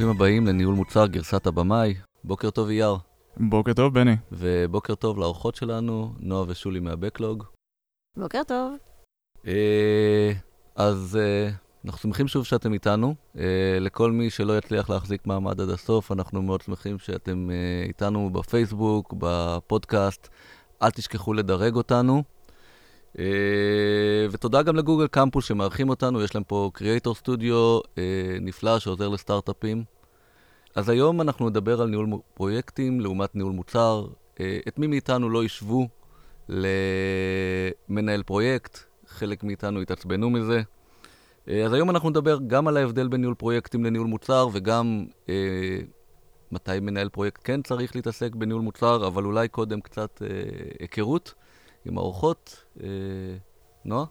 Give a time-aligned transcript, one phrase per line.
[0.00, 1.94] ברוכים הבאים לניהול מוצר גרסת הבמאי.
[2.24, 2.96] בוקר טוב אייר.
[3.36, 4.16] בוקר טוב, בני.
[4.32, 7.44] ובוקר טוב לאורחות שלנו, נועה ושולי מהבקלוג.
[8.16, 8.74] בוקר טוב.
[9.46, 10.32] אה,
[10.76, 11.50] אז אה,
[11.84, 13.14] אנחנו שמחים שוב שאתם איתנו.
[13.38, 18.30] אה, לכל מי שלא יצליח להחזיק מעמד עד הסוף, אנחנו מאוד שמחים שאתם אה, איתנו
[18.30, 20.28] בפייסבוק, בפודקאסט.
[20.82, 22.22] אל תשכחו לדרג אותנו.
[23.16, 23.20] Uh,
[24.30, 27.98] ותודה גם לגוגל קמפוס שמארחים אותנו, יש להם פה Creator Studio uh,
[28.40, 29.84] נפלא שעוזר לסטארט-אפים.
[30.74, 34.06] אז היום אנחנו נדבר על ניהול פרויקטים לעומת ניהול מוצר.
[34.34, 35.88] Uh, את מי מאיתנו לא ישבו
[37.88, 40.62] למנהל פרויקט, חלק מאיתנו התעצבנו מזה.
[41.64, 45.30] אז היום אנחנו נדבר גם על ההבדל בין ניהול פרויקטים לניהול מוצר וגם uh,
[46.52, 50.24] מתי מנהל פרויקט כן צריך להתעסק בניהול מוצר, אבל אולי קודם קצת uh,
[50.80, 51.34] היכרות.
[51.84, 52.64] עם האורחות.
[52.82, 52.86] אה,
[53.84, 54.04] נועה?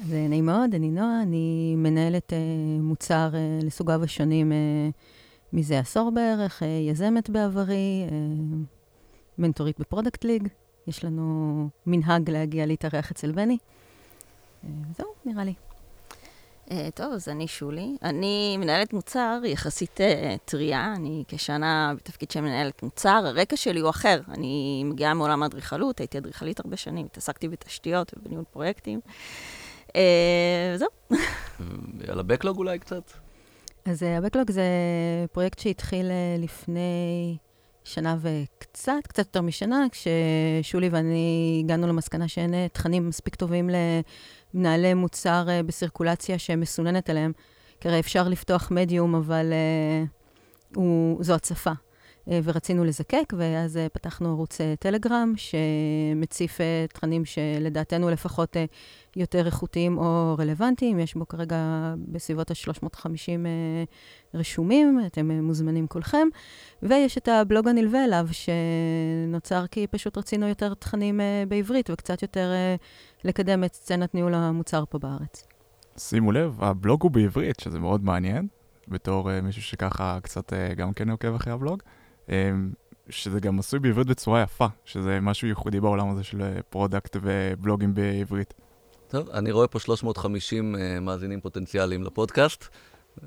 [0.00, 2.38] אז נעים מאוד, אני נועה, אני מנהלת אה,
[2.80, 4.52] מוצר אה, לסוגיו השונים
[5.52, 8.04] מזה עשור בערך, יזמת בעברי,
[9.38, 10.48] מנטורית ב Product League.
[10.86, 13.58] יש לנו מנהג להגיע להתארח אצל בני.
[14.96, 15.54] זהו, נראה לי.
[16.68, 17.96] Uh, טוב, אז אני שולי.
[18.02, 23.22] אני מנהלת מוצר יחסית uh, טריה, אני כשנה בתפקיד של מנהלת מוצר.
[23.26, 24.20] הרקע שלי הוא אחר.
[24.28, 29.00] אני מגיעה מעולם האדריכלות, הייתי אדריכלית הרבה שנים, התעסקתי בתשתיות ובניהול פרויקטים.
[29.88, 29.92] Uh,
[30.74, 30.88] וזהו.
[32.08, 33.10] על הבקלוג אולי קצת?
[33.84, 34.64] אז uh, הבקלוג זה
[35.32, 37.36] פרויקט שהתחיל uh, לפני
[37.84, 43.74] שנה וקצת, קצת יותר משנה, כששולי ואני הגענו למסקנה שאין תכנים מספיק טובים ל...
[44.54, 47.32] מנהלי מוצר uh, בסירקולציה שמסוננת עליהם.
[47.80, 51.72] כי הרי אפשר לפתוח מדיום, אבל uh, הוא, זו הצפה.
[52.28, 56.60] Uh, ורצינו לזקק, ואז uh, פתחנו ערוץ uh, טלגרם, שמציף
[56.92, 58.56] תכנים שלדעתנו לפחות
[59.16, 60.98] יותר איכותיים או רלוונטיים.
[60.98, 61.56] יש בו כרגע
[62.08, 66.28] בסביבות ה-350 uh, רשומים, אתם מוזמנים כולכם.
[66.82, 72.52] ויש את הבלוג הנלווה אליו, שנוצר כי פשוט רצינו יותר תכנים בעברית וקצת יותר
[73.24, 75.46] לקדם את סצנת ניהול המוצר פה בארץ.
[75.96, 78.48] שימו לב, הבלוג הוא בעברית, שזה מאוד מעניין,
[78.88, 81.82] בתור מישהו שככה קצת גם כן עוקב אחרי הבלוג.
[82.26, 82.30] Um,
[83.10, 88.54] שזה גם עשוי בעברית בצורה יפה, שזה משהו ייחודי בעולם הזה של product ובלוגים בעברית.
[89.08, 92.68] טוב, אני רואה פה 350 uh, מאזינים פוטנציאליים לפודקאסט.
[93.18, 93.22] Uh,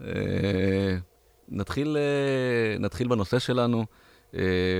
[1.49, 3.85] נתחיל, uh, נתחיל בנושא שלנו,
[4.31, 4.35] uh,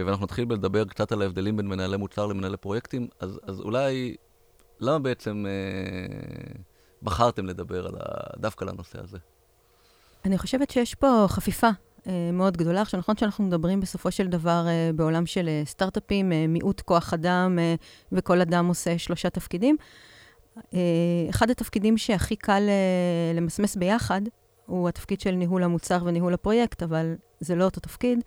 [0.06, 3.08] ואנחנו נתחיל לדבר קצת על ההבדלים בין מנהלי מוצר למנהלי פרויקטים.
[3.20, 4.16] אז, אז אולי,
[4.80, 6.58] למה בעצם uh,
[7.04, 9.18] בחרתם לדבר על ה, דווקא על הנושא הזה?
[10.26, 11.70] אני חושבת שיש פה חפיפה
[12.34, 12.82] מאוד גדולה.
[12.82, 17.60] עכשיו, נכון שאנחנו מדברים בסופו של דבר uh, בעולם של uh, סטארט-אפים, מיעוט כוח אדם,
[18.12, 19.78] וכל אדם עושה שלושה תפקידים.
[21.30, 22.64] אחד התפקידים שהכי קל
[23.36, 24.22] למסמס ביחד,
[24.66, 28.24] הוא התפקיד של ניהול המוצר וניהול הפרויקט, אבל זה לא אותו תפקיד.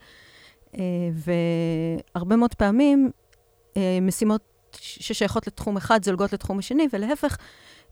[2.13, 3.11] והרבה מאוד פעמים
[4.01, 4.41] משימות
[4.75, 7.37] ששייכות לתחום אחד זולגות לתחום השני, ולהפך.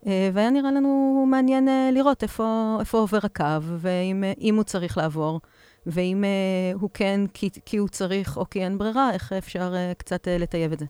[0.03, 5.39] והיה נראה לנו מעניין לראות איפה, איפה עובר הקו, ואם הוא צריך לעבור,
[5.85, 9.95] ואם uh, הוא כן כי, כי הוא צריך או כי אין ברירה, איך אפשר uh,
[9.95, 10.85] קצת uh, לטייב את זה.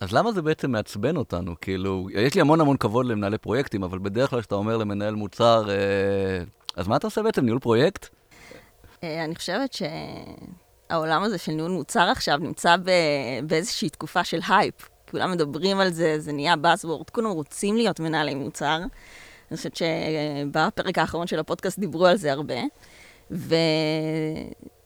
[0.00, 1.54] אז למה זה בעצם מעצבן אותנו?
[1.60, 5.70] כאילו, יש לי המון המון כבוד למנהלי פרויקטים, אבל בדרך כלל כשאתה אומר למנהל מוצר,
[5.70, 5.74] אה,
[6.76, 8.08] אז מה אתה עושה בעצם, ניהול פרויקט?
[9.04, 12.76] אה, אני חושבת שהעולם הזה של ניהול מוצר עכשיו נמצא
[13.46, 14.88] באיזושהי תקופה של הייפ.
[15.10, 18.78] כולם מדברים על זה, זה נהיה Buzzword, כולם רוצים להיות מנהלי מוצר.
[19.50, 22.60] אני חושבת שבפרק האחרון של הפודקאסט דיברו על זה הרבה.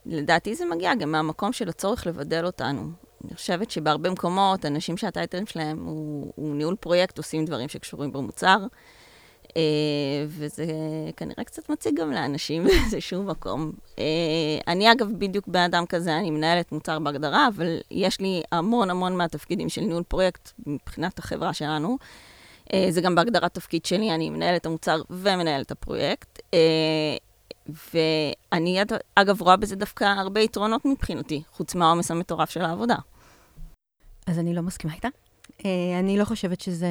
[0.06, 2.90] ולדעתי זה מגיע גם מהמקום של הצורך לבדל אותנו.
[3.24, 8.58] אני חושבת שבהרבה מקומות, אנשים שהטייטלים שלהם הוא, הוא ניהול פרויקט, עושים דברים שקשורים במוצר,
[9.56, 9.62] אה,
[10.26, 10.64] וזה
[11.16, 13.72] כנראה קצת מציק גם לאנשים באיזשהו מקום.
[13.98, 14.04] אה,
[14.68, 19.16] אני אגב בדיוק בן אדם כזה, אני מנהלת מוצר בהגדרה, אבל יש לי המון המון
[19.16, 21.98] מהתפקידים של ניהול פרויקט מבחינת החברה שלנו.
[22.72, 26.42] אה, זה גם בהגדרת תפקיד שלי, אני מנהלת המוצר ומנהלת הפרויקט.
[27.66, 28.82] ואני,
[29.14, 32.96] אגב, רואה בזה דווקא הרבה יתרונות מבחינתי, חוץ מהעומס המטורף של העבודה.
[34.26, 35.08] אז אני לא מסכימה איתה.
[35.58, 35.64] Uh,
[35.98, 36.88] אני לא חושבת שזה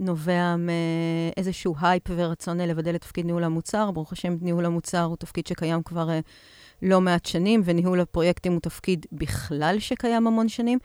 [0.00, 3.90] נובע מאיזשהו הייפ ורצון לבדל את תפקיד ניהול המוצר.
[3.90, 6.22] ברוך השם, ניהול המוצר הוא תפקיד שקיים כבר uh,
[6.82, 10.78] לא מעט שנים, וניהול הפרויקטים הוא תפקיד בכלל שקיים המון שנים.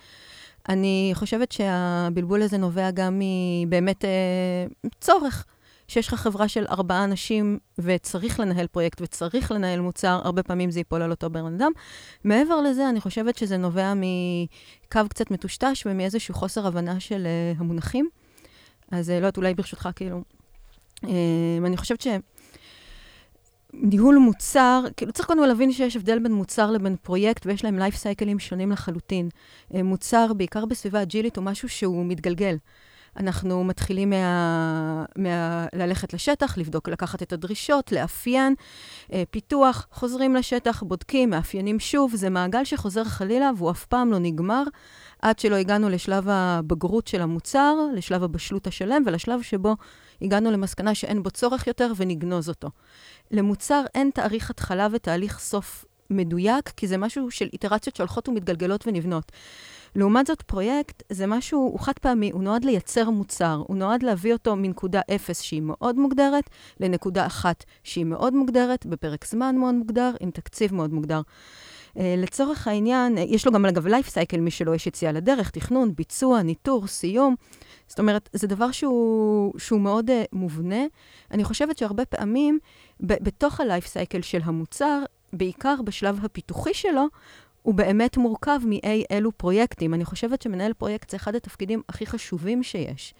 [0.69, 3.21] אני חושבת שהבלבול הזה נובע גם
[3.65, 5.45] מבאמת uh, צורך.
[5.91, 10.79] שיש לך חברה של ארבעה אנשים וצריך לנהל פרויקט וצריך לנהל מוצר, הרבה פעמים זה
[10.79, 11.71] ייפול על אותו בן אדם.
[12.23, 18.09] מעבר לזה, אני חושבת שזה נובע מקו קצת מטושטש ומאיזשהו חוסר הבנה של uh, המונחים.
[18.91, 20.21] אז uh, לא יודעת, אולי ברשותך, כאילו,
[21.05, 21.07] uh,
[21.65, 22.07] אני חושבת ש...
[23.73, 27.95] ניהול מוצר, כאילו צריך קודם להבין שיש הבדל בין מוצר לבין פרויקט, ויש להם לייף
[27.95, 29.29] סייקלים שונים לחלוטין.
[29.73, 32.55] אה, מוצר, בעיקר בסביבה אג'ילית, הוא משהו שהוא מתגלגל.
[33.17, 38.55] אנחנו מתחילים מה, מה, ללכת לשטח, לבדוק, לקחת את הדרישות, לאפיין,
[39.13, 42.15] אה, פיתוח, חוזרים לשטח, בודקים, מאפיינים שוב.
[42.15, 44.63] זה מעגל שחוזר חלילה והוא אף פעם לא נגמר
[45.21, 49.75] עד שלא הגענו לשלב הבגרות של המוצר, לשלב הבשלות השלם ולשלב שבו
[50.21, 52.69] הגענו למסקנה שאין בו צורך יותר ונגנוז אותו.
[53.31, 59.31] למוצר אין תאריך התחלה ותהליך סוף מדויק, כי זה משהו של איטרציות שהולכות ומתגלגלות ונבנות.
[59.95, 64.33] לעומת זאת, פרויקט זה משהו, הוא חד פעמי, הוא נועד לייצר מוצר, הוא נועד להביא
[64.33, 66.49] אותו מנקודה אפס שהיא מאוד מוגדרת,
[66.79, 71.21] לנקודה אחת שהיא מאוד מוגדרת, בפרק זמן מאוד מוגדר, עם תקציב מאוד מוגדר.
[71.21, 75.95] Uh, לצורך העניין, uh, יש לו גם, אגב, לייף סייקל משלו, יש יציאה לדרך, תכנון,
[75.95, 77.35] ביצוע, ניטור, סיום.
[77.87, 80.83] זאת אומרת, זה דבר שהוא, שהוא מאוד uh, מובנה.
[81.31, 82.59] אני חושבת שהרבה פעמים,
[82.99, 85.03] ב- בתוך הלייף סייקל של המוצר,
[85.33, 87.07] בעיקר בשלב הפיתוחי שלו,
[87.61, 89.93] הוא באמת מורכב מאי אלו פרויקטים.
[89.93, 93.13] אני חושבת שמנהל פרויקט זה אחד התפקידים הכי חשובים שיש.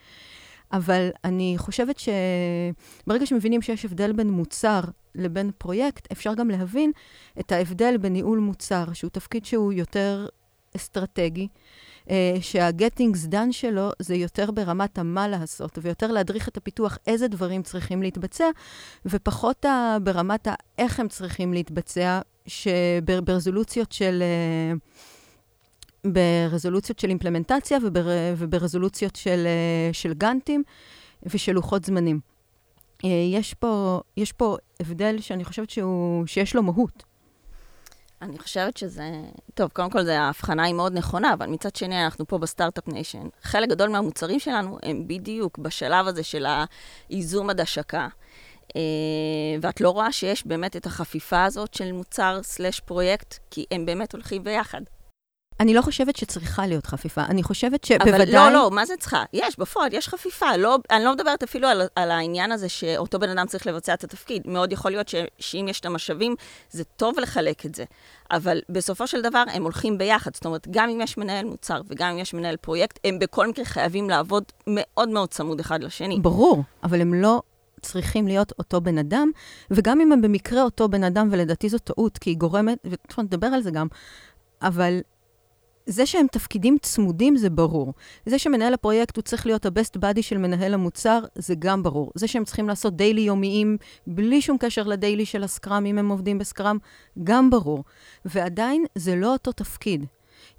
[0.72, 4.80] אבל אני חושבת שברגע שמבינים שיש הבדל בין מוצר
[5.14, 6.92] לבין פרויקט, אפשר גם להבין
[7.40, 10.26] את ההבדל בניהול מוצר, שהוא תפקיד שהוא יותר
[10.76, 11.48] אסטרטגי,
[12.10, 17.62] אה, שה-Gettings done שלו זה יותר ברמת המה לעשות, ויותר להדריך את הפיתוח איזה דברים
[17.62, 18.46] צריכים להתבצע,
[19.06, 19.66] ופחות
[20.02, 24.22] ברמת האיך הם צריכים להתבצע, שברזולוציות של...
[24.22, 24.74] אה,
[26.04, 28.06] ברזולוציות של אימפלמנטציה ובר,
[28.36, 30.62] וברזולוציות של, אה, של גאנטים
[31.22, 32.20] ושל לוחות זמנים.
[33.32, 37.02] יש פה, יש פה הבדל שאני חושבת שהוא, שיש לו מהות.
[38.22, 39.10] אני חושבת שזה...
[39.54, 42.88] טוב, קודם כל, זה, ההבחנה היא מאוד נכונה, אבל מצד שני, אנחנו פה ב start-up
[42.88, 43.28] nation.
[43.42, 46.46] חלק גדול מהמוצרים שלנו הם בדיוק בשלב הזה של
[47.08, 48.08] הייזום עד השקה.
[48.72, 48.74] Uh,
[49.62, 54.12] ואת לא רואה שיש באמת את החפיפה הזאת של מוצר slash פרויקט, כי הם באמת
[54.12, 54.80] הולכים ביחד.
[55.60, 57.20] אני לא חושבת שצריכה להיות חפיפה.
[57.24, 58.14] אני חושבת שבוודאי...
[58.14, 59.24] אבל לא, לא, מה זה צריכה?
[59.32, 60.56] יש, בפועל, יש חפיפה.
[60.56, 64.04] לא, אני לא מדברת אפילו על, על העניין הזה שאותו בן אדם צריך לבצע את
[64.04, 64.42] התפקיד.
[64.46, 66.34] מאוד יכול להיות ש, שאם יש את המשאבים,
[66.70, 67.84] זה טוב לחלק את זה.
[68.30, 70.34] אבל בסופו של דבר, הם הולכים ביחד.
[70.34, 73.64] זאת אומרת, גם אם יש מנהל מוצר וגם אם יש מנהל פרויקט, הם בכל מקרה
[73.64, 76.18] חייבים לעבוד מאוד מאוד צמוד אחד לשני.
[76.20, 77.42] ברור, אבל הם לא
[77.82, 79.30] צריכים להיות אותו בן אדם,
[79.70, 82.78] וגם אם הם במקרה אותו בן אדם, ולדעתי זו טעות, כי היא גורמת,
[83.18, 83.86] ונדבר על זה גם,
[84.62, 85.00] אבל
[85.86, 87.92] זה שהם תפקידים צמודים זה ברור.
[88.26, 92.12] זה שמנהל הפרויקט הוא צריך להיות ה-best buddy של מנהל המוצר, זה גם ברור.
[92.14, 93.76] זה שהם צריכים לעשות דיילי יומיים,
[94.06, 96.78] בלי שום קשר לדיילי של הסקראם, אם הם עובדים בסקראם,
[97.24, 97.84] גם ברור.
[98.24, 100.06] ועדיין, זה לא אותו תפקיד.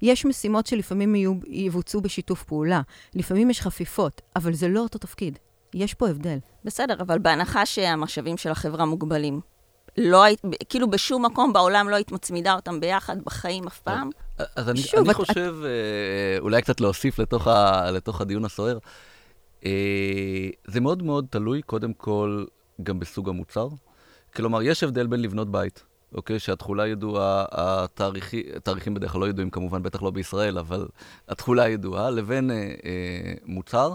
[0.02, 1.14] יש משימות שלפעמים
[1.46, 2.80] יבוצעו בשיתוף פעולה,
[3.14, 5.38] לפעמים יש חפיפות, אבל זה לא אותו תפקיד.
[5.74, 6.38] יש פה הבדל.
[6.64, 9.40] בסדר, אבל בהנחה שהמשאבים של החברה מוגבלים,
[9.96, 14.10] לא היית, כאילו בשום מקום בעולם לא היית מצמידה אותם ביחד בחיים אף פעם.
[14.56, 15.64] אז אני, שוב, אני את, חושב, את...
[15.64, 18.78] אה, אולי קצת להוסיף לתוך, ה, לתוך הדיון הסוער.
[19.64, 22.44] אה, זה מאוד מאוד תלוי, קודם כל,
[22.82, 23.68] גם בסוג המוצר.
[24.36, 25.82] כלומר, יש הבדל בין לבנות בית,
[26.14, 26.38] אוקיי?
[26.38, 30.88] שהתכולה ידועה, התאריכים בדרך כלל לא ידועים כמובן, בטח לא בישראל, אבל
[31.28, 33.92] התכולה ידועה, לבין אה, אה, מוצר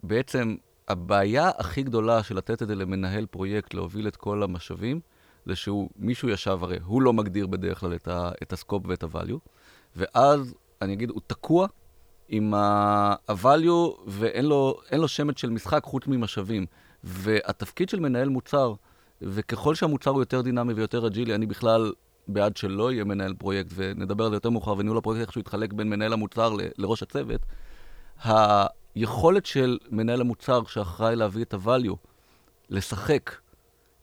[0.00, 0.56] שבעצם
[0.88, 5.00] הבעיה הכי גדולה של לתת את זה למנהל פרויקט להוביל את כל המשאבים,
[5.46, 9.04] זה שהוא, מישהו ישב, הרי הוא לא מגדיר בדרך כלל את, ה, את הסקופ ואת
[9.04, 9.38] הvalue,
[9.96, 11.66] ואז, אני אגיד, הוא תקוע
[12.28, 16.66] עם ה-value ואין לו, לו שמץ של משחק חוץ ממשאבים.
[17.04, 18.74] והתפקיד של מנהל מוצר,
[19.22, 21.92] וככל שהמוצר הוא יותר דינמי ויותר אג'ילי, אני בכלל
[22.28, 25.90] בעד שלא יהיה מנהל פרויקט, ונדבר על זה יותר מאוחר, וניהול הפרויקט איכשהו יתחלק בין
[25.90, 27.40] מנהל המוצר ל- לראש הצוות,
[28.24, 31.96] היכולת של מנהל המוצר שאחראי להביא את ה-value,
[32.70, 33.30] לשחק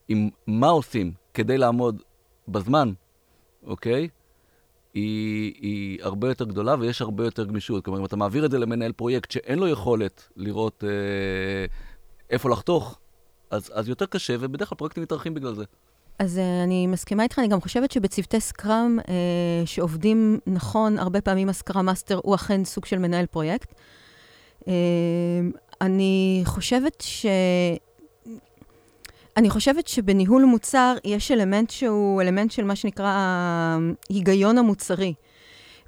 [0.08, 2.02] עם מה עושים כדי לעמוד
[2.48, 2.92] בזמן,
[3.66, 4.08] אוקיי?
[4.94, 7.84] היא, היא הרבה יותר גדולה ויש הרבה יותר גמישות.
[7.84, 11.66] כלומר, אם אתה מעביר את זה למנהל פרויקט שאין לו יכולת לראות אה,
[12.30, 12.98] איפה לחתוך,
[13.50, 15.64] אז, אז יותר קשה, ובדרך כלל פרויקטים מתארכים בגלל זה.
[16.18, 19.10] אז uh, אני מסכימה איתך, אני גם חושבת שבצוותי scrum uh,
[19.64, 23.74] שעובדים נכון, הרבה פעמים ה scrum master הוא אכן סוג של מנהל פרויקט.
[24.60, 24.66] Uh,
[25.80, 27.26] אני חושבת ש...
[29.36, 33.12] אני חושבת שבניהול מוצר יש אלמנט שהוא אלמנט של מה שנקרא
[34.10, 35.14] ההיגיון המוצרי.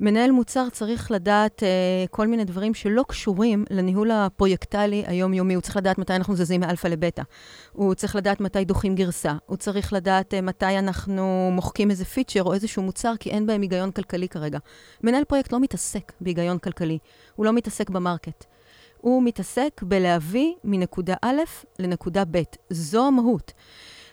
[0.00, 5.54] מנהל מוצר צריך לדעת uh, כל מיני דברים שלא קשורים לניהול הפרויקטלי היומיומי.
[5.54, 7.22] הוא צריך לדעת מתי אנחנו זזים מאלפא לבטא.
[7.72, 9.34] הוא צריך לדעת מתי דוחים גרסה.
[9.46, 13.60] הוא צריך לדעת uh, מתי אנחנו מוחקים איזה פיצ'ר או איזשהו מוצר, כי אין בהם
[13.60, 14.58] היגיון כלכלי כרגע.
[15.02, 16.98] מנהל פרויקט לא מתעסק בהיגיון כלכלי.
[17.36, 18.44] הוא לא מתעסק ב market.
[19.00, 21.40] הוא מתעסק בלהביא מנקודה א'
[21.78, 22.42] לנקודה ב'.
[22.70, 23.52] זו המהות.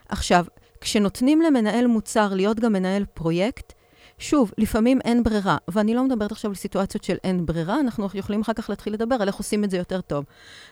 [0.10, 0.46] עכשיו,
[0.82, 3.74] כשנותנים למנהל מוצר להיות גם מנהל פרויקט,
[4.20, 8.42] שוב, לפעמים אין ברירה, ואני לא מדברת עכשיו על סיטואציות של אין ברירה, אנחנו יכולים
[8.42, 10.26] אחר כך להתחיל לדבר על איך עושים את זה יותר טוב.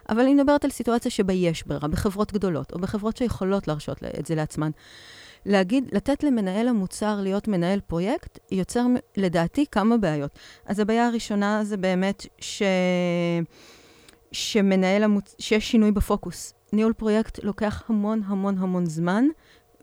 [0.10, 4.26] אבל אני מדברת על סיטואציה שבה יש ברירה, בחברות גדולות, או בחברות שיכולות להרשות את
[4.26, 4.72] זה לעצמן.
[5.46, 8.86] להגיד, לתת למנהל המוצר להיות מנהל פרויקט, יוצר
[9.18, 10.40] לדעתי כמה בעיות.
[10.66, 12.64] אז הבעיה הראשונה זה באמת ש...
[14.36, 15.36] שמנהל המוצ...
[15.40, 16.54] שיש שינוי בפוקוס.
[16.74, 19.26] ניהול פרויקט לוקח המון המון המון זמן,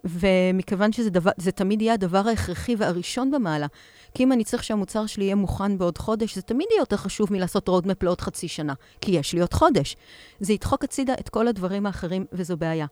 [0.05, 3.67] ומכיוון שזה דבר, תמיד יהיה הדבר ההכרחי והראשון במעלה.
[4.15, 7.33] כי אם אני צריך שהמוצר שלי יהיה מוכן בעוד חודש, זה תמיד יהיה יותר חשוב
[7.33, 9.97] מלעשות roadmap לעוד חצי שנה, כי יש לי עוד חודש.
[10.41, 12.87] זה ידחוק הצידה את כל הדברים האחרים, וזו בעיה.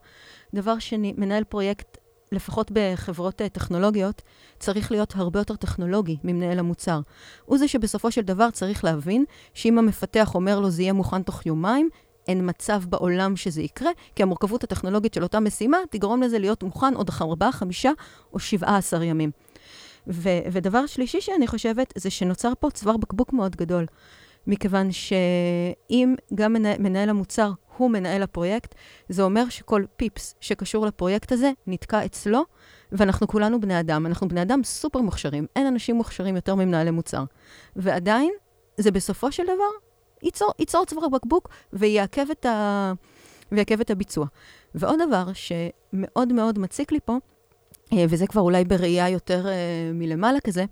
[0.53, 1.97] דבר שני, מנהל פרויקט
[2.31, 4.21] לפחות בחברות אה, טכנולוגיות,
[4.59, 6.99] צריך להיות הרבה יותר טכנולוגי ממנהל המוצר.
[7.45, 11.45] הוא זה שבסופו של דבר צריך להבין שאם המפתח אומר לו זה יהיה מוכן תוך
[11.45, 11.89] יומיים,
[12.27, 16.93] אין מצב בעולם שזה יקרה, כי המורכבות הטכנולוגית של אותה משימה תגרום לזה להיות מוכן
[16.93, 17.91] עוד ארבעה, חמישה
[18.33, 19.31] או שבעה עשר ימים.
[20.07, 23.85] ו- ודבר שלישי שאני חושבת, זה שנוצר פה צוואר בקבוק מאוד גדול.
[24.47, 28.75] מכיוון שאם גם מנהל, מנהל המוצר הוא מנהל הפרויקט,
[29.09, 32.43] זה אומר שכל פיפס שקשור לפרויקט הזה נתקע אצלו,
[32.91, 34.05] ואנחנו כולנו בני אדם.
[34.05, 35.45] אנחנו בני אדם סופר מוכשרים.
[35.55, 37.23] אין אנשים מוכשרים יותר ממנהלי מוצר.
[37.75, 38.33] ועדיין,
[38.77, 39.71] זה בסופו של דבר
[40.23, 42.93] ייצור, ייצור צוואר בקבוק ויעכב את, ה...
[43.51, 44.25] ויעכב את הביצוע.
[44.75, 47.17] ועוד דבר שמאוד מאוד מציק לי פה,
[47.93, 49.49] אה, וזה כבר אולי בראייה יותר uh,
[49.93, 50.65] מלמעלה כזה,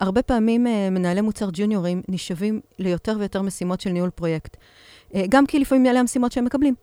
[0.00, 4.56] הרבה פעמים uh, מנהלי מוצר ג'וניורים נשאבים ליותר ויותר משימות של ניהול פרויקט.
[4.56, 6.74] Uh, גם כי לפעמים אלה המשימות שהם מקבלים.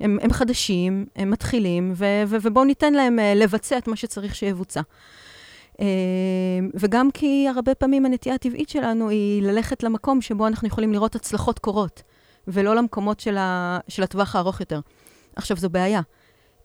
[0.00, 4.34] הם, הם חדשים, הם מתחילים, ו- ו- ובואו ניתן להם uh, לבצע את מה שצריך
[4.34, 4.80] שיבוצע.
[6.74, 11.58] וגם כי הרבה פעמים הנטייה הטבעית שלנו היא ללכת למקום שבו אנחנו יכולים לראות הצלחות
[11.58, 12.02] קורות,
[12.48, 14.80] ולא למקומות של, ה- של הטווח הארוך יותר.
[15.36, 16.00] עכשיו, זו בעיה,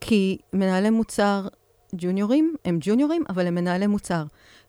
[0.01, 1.47] כי מנהלי מוצר
[1.95, 4.23] ג'וניורים הם ג'וניורים, אבל הם מנהלי מוצר.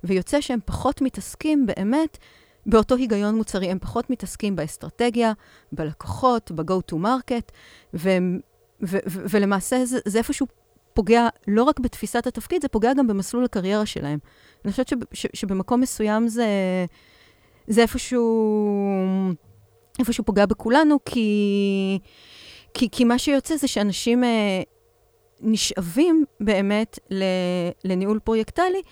[0.04, 2.18] ויוצא שהם פחות מתעסקים באמת
[2.66, 5.32] באותו היגיון מוצרי, הם פחות מתעסקים באסטרטגיה,
[5.72, 7.52] בלקוחות, ב-go to market,
[7.94, 8.40] והם,
[8.82, 10.46] ו- ו- ולמעשה זה, זה איפשהו
[10.94, 14.18] פוגע לא רק בתפיסת התפקיד, זה פוגע גם במסלול הקריירה שלהם.
[14.64, 16.46] אני חושבת שב- ש- שבמקום מסוים זה,
[17.66, 18.28] זה איפשהו,
[19.98, 21.98] איפשהו פוגע בכולנו, כי,
[22.74, 24.62] כי, כי מה שיוצא זה שאנשים אה,
[25.42, 26.98] נשאבים באמת
[27.84, 28.82] לניהול פרויקטלי,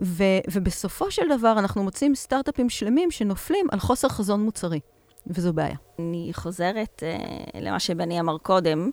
[0.00, 4.80] ו, ובסופו של דבר אנחנו מוצאים סטארט-אפים שלמים שנופלים על חוסר חזון מוצרי,
[5.26, 5.76] וזו בעיה.
[5.98, 8.90] אני חוזרת uh, למה שבני אמר קודם,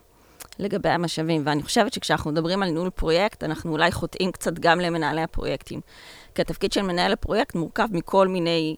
[0.58, 5.22] לגבי המשאבים, ואני חושבת שכשאנחנו מדברים על ניהול פרויקט, אנחנו אולי חוטאים קצת גם למנהלי
[5.22, 5.80] הפרויקטים.
[6.34, 8.76] כי התפקיד של מנהל הפרויקט מורכב מכל מיני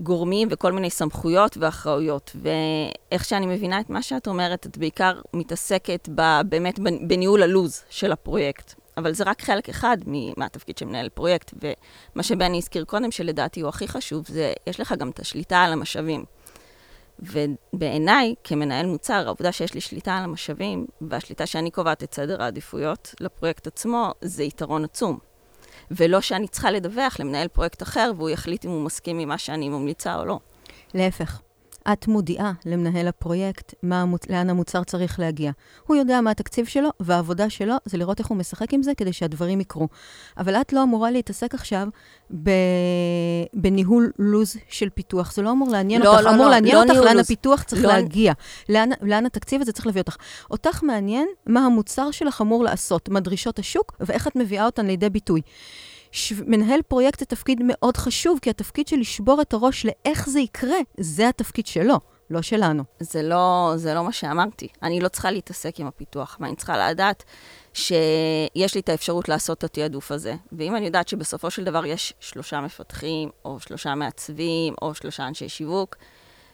[0.00, 2.36] גורמים וכל מיני סמכויות ואחראויות.
[2.42, 8.12] ואיך שאני מבינה את מה שאת אומרת, את בעיקר מתעסקת ב, באמת בניהול הלוז של
[8.12, 8.74] הפרויקט.
[8.96, 9.96] אבל זה רק חלק אחד
[10.36, 14.94] מהתפקיד של מנהל פרויקט, ומה שבני הזכיר קודם, שלדעתי הוא הכי חשוב, זה יש לך
[14.98, 16.24] גם את השליטה על המשאבים.
[17.18, 23.14] ובעיניי, כמנהל מוצר, העובדה שיש לי שליטה על המשאבים, והשליטה שאני קובעת את סדר העדיפויות
[23.20, 25.18] לפרויקט עצמו, זה יתרון עצום.
[25.90, 29.68] ולא שאני צריכה לדווח למנהל פרויקט אחר, והוא יחליט אם הוא מסכים עם מה שאני
[29.68, 30.38] ממליצה או לא.
[30.94, 31.40] להפך.
[31.92, 35.50] את מודיעה למנהל הפרויקט מה, לאן המוצר צריך להגיע.
[35.86, 39.12] הוא יודע מה התקציב שלו, והעבודה שלו זה לראות איך הוא משחק עם זה כדי
[39.12, 39.88] שהדברים יקרו.
[40.38, 41.88] אבל את לא אמורה להתעסק עכשיו
[42.42, 42.50] ב...
[43.54, 45.32] בניהול לוז של פיתוח.
[45.32, 47.26] זה לא אמור לעניין לא, אותך, לא, אמור לא, לעניין לא אותך לאן לוז.
[47.26, 47.88] הפיתוח צריך לא...
[47.88, 48.32] להגיע,
[48.68, 50.16] לאן, לאן התקציב הזה צריך להביא אותך.
[50.50, 55.10] אותך מעניין מה המוצר שלך אמור לעשות, מה דרישות השוק, ואיך את מביאה אותן לידי
[55.10, 55.40] ביטוי.
[56.12, 56.32] ש...
[56.46, 60.78] מנהל פרויקט זה תפקיד מאוד חשוב, כי התפקיד של לשבור את הראש לאיך זה יקרה,
[61.00, 62.84] זה התפקיד שלו, לא שלנו.
[63.00, 64.68] זה לא, זה לא מה שאמרתי.
[64.82, 67.24] אני לא צריכה להתעסק עם הפיתוח, ואני צריכה לדעת
[67.74, 70.34] שיש לי את האפשרות לעשות את התעדוף הזה.
[70.52, 75.48] ואם אני יודעת שבסופו של דבר יש שלושה מפתחים, או שלושה מעצבים, או שלושה אנשי
[75.48, 75.96] שיווק,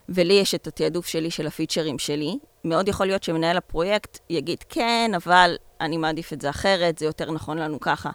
[0.09, 5.11] ולי יש את התעדוף שלי של הפיצ'רים שלי, מאוד יכול להיות שמנהל הפרויקט יגיד, כן,
[5.17, 8.11] אבל אני מעדיף את זה אחרת, זה יותר נכון לנו ככה.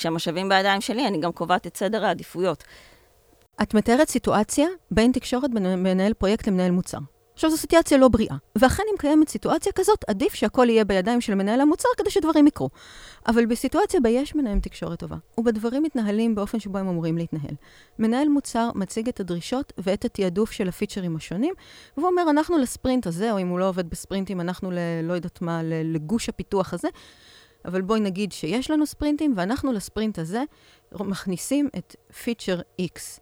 [0.00, 2.64] כשהמשאבים בידיים שלי, אני גם קובעת את סדר העדיפויות.
[3.62, 6.98] את מתארת סיטואציה בין תקשורת בין מנהל פרויקט למנהל מוצר.
[7.34, 8.36] עכשיו, זו סיטואציה לא בריאה.
[8.58, 12.70] ואכן, אם קיימת סיטואציה כזאת, עדיף שהכל יהיה בידיים של מנהל המוצר כדי שדברים יקרו.
[13.26, 17.54] אבל בסיטואציה בה יש מנהל תקשורת טובה, ובדברים מתנהלים באופן שבו הם אמורים להתנהל.
[17.98, 21.54] מנהל מוצר מציג את הדרישות ואת התעדוף של הפיצ'רים השונים,
[21.96, 24.78] והוא אומר, אנחנו לספרינט הזה, או אם הוא לא עובד בספרינטים, אנחנו ל...
[25.02, 26.88] לא יודעת מה, לגוש הפיתוח הזה,
[27.64, 30.42] אבל בואי נגיד שיש לנו ספרינטים, ואנחנו לספרינט הזה
[30.92, 33.20] מכניסים את פיצ'ר X.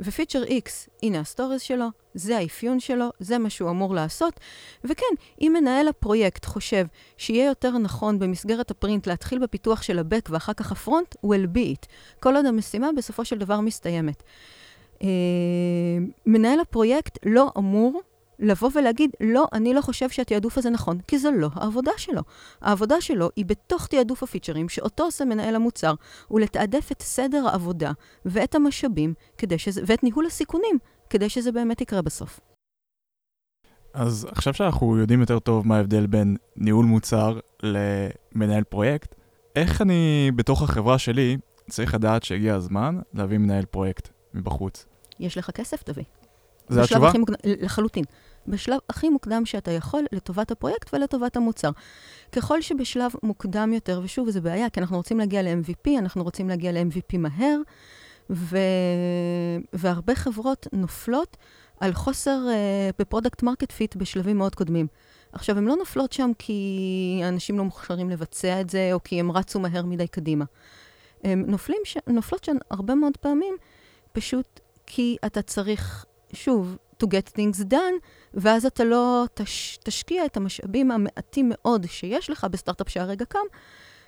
[0.00, 4.40] ופיצ'ר X, הנה ה stories שלו, זה האפיון שלו, זה מה שהוא אמור לעשות.
[4.84, 6.86] וכן, אם מנהל הפרויקט חושב
[7.16, 11.86] שיהיה יותר נכון במסגרת הפרינט להתחיל בפיתוח של ה-Back ואחר כך הפרונט, will be it.
[12.20, 14.22] כל עוד המשימה בסופו של דבר מסתיימת.
[14.98, 15.04] Uh,
[16.26, 18.02] מנהל הפרויקט לא אמור
[18.42, 22.22] לבוא ולהגיד, לא, אני לא חושב שהתעדוף הזה נכון, כי זו לא העבודה שלו.
[22.60, 25.94] העבודה שלו היא בתוך תעדוף הפיצ'רים, שאותו עושה מנהל המוצר,
[26.28, 27.92] הוא לתעדף את סדר העבודה
[28.24, 29.14] ואת המשאבים
[29.56, 30.78] שזה, ואת ניהול הסיכונים,
[31.10, 32.40] כדי שזה באמת יקרה בסוף.
[33.94, 39.14] אז עכשיו שאנחנו יודעים יותר טוב מה ההבדל בין ניהול מוצר למנהל פרויקט,
[39.56, 41.36] איך אני בתוך החברה שלי
[41.70, 44.86] צריך לדעת שהגיע הזמן להביא מנהל פרויקט מבחוץ?
[45.20, 46.04] יש לך כסף, תביא.
[46.68, 47.12] זה התשובה?
[47.18, 47.32] מוקד...
[47.44, 48.04] לחלוטין.
[48.46, 51.70] בשלב הכי מוקדם שאתה יכול לטובת הפרויקט ולטובת המוצר.
[52.32, 56.72] ככל שבשלב מוקדם יותר, ושוב, זו בעיה, כי אנחנו רוצים להגיע ל-MVP, אנחנו רוצים להגיע
[56.72, 57.58] ל-MVP מהר,
[58.30, 58.58] ו...
[59.72, 61.36] והרבה חברות נופלות
[61.80, 64.86] על חוסר uh, ב product market fit בשלבים מאוד קודמים.
[65.32, 69.32] עכשיו, הן לא נופלות שם כי אנשים לא מוכשרים לבצע את זה, או כי הם
[69.32, 70.44] רצו מהר מדי קדימה.
[71.24, 71.96] הם נופלים ש...
[72.06, 73.54] נופלות שם הרבה מאוד פעמים,
[74.12, 80.36] פשוט כי אתה צריך, שוב, to get things done, ואז אתה לא תש, תשקיע את
[80.36, 83.38] המשאבים המעטים מאוד שיש לך בסטארט-אפ שהרגע קם,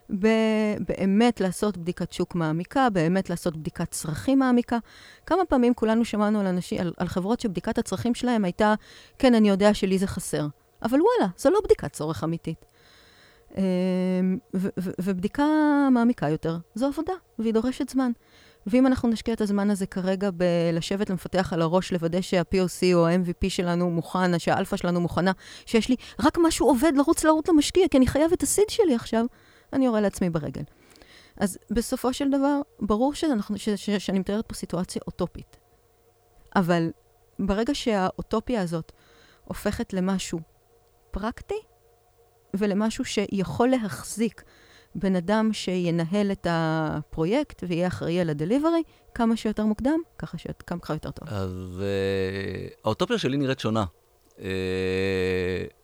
[0.09, 4.79] באמת לעשות בדיקת שוק מעמיקה, באמת לעשות בדיקת צרכים מעמיקה.
[5.27, 8.75] כמה פעמים כולנו שמענו על, אנשים, על, על חברות שבדיקת הצרכים שלהם הייתה,
[9.19, 10.47] כן, אני יודע שלי זה חסר.
[10.83, 12.65] אבל וואלה, זו לא בדיקת צורך אמיתית.
[13.57, 14.39] אמ,
[14.99, 15.45] ובדיקה
[15.91, 18.13] מעמיקה יותר, זו עבודה, והיא דורשת זמן.
[18.67, 23.49] ואם אנחנו נשקיע את הזמן הזה כרגע בלשבת למפתח על הראש, לוודא שה-POC או ה-MVP
[23.49, 25.33] שלנו מוכן, שהאלפא שלנו מוכנה,
[25.67, 29.25] שיש לי רק משהו עובד לרוץ לרוץ למשקיע, כי אני חייב את הסיד שלי עכשיו,
[29.73, 30.63] אני יורה לעצמי ברגל.
[31.37, 35.57] אז בסופו של דבר, ברור שאנחנו, ש, ש, שאני מתארת פה סיטואציה אוטופית.
[36.57, 36.91] אבל
[37.39, 38.93] ברגע שהאוטופיה הזאת
[39.45, 40.41] הופכת למשהו
[41.11, 41.61] פרקטי
[42.55, 44.43] ולמשהו שיכול להחזיק
[44.95, 48.83] בן אדם שינהל את הפרויקט ויהיה אחראי על הדליברי,
[49.15, 51.29] כמה שיותר מוקדם, ככה שכמה ככה יותר טוב.
[51.29, 53.85] אז uh, האוטופיה שלי נראית שונה.
[54.37, 54.41] Uh,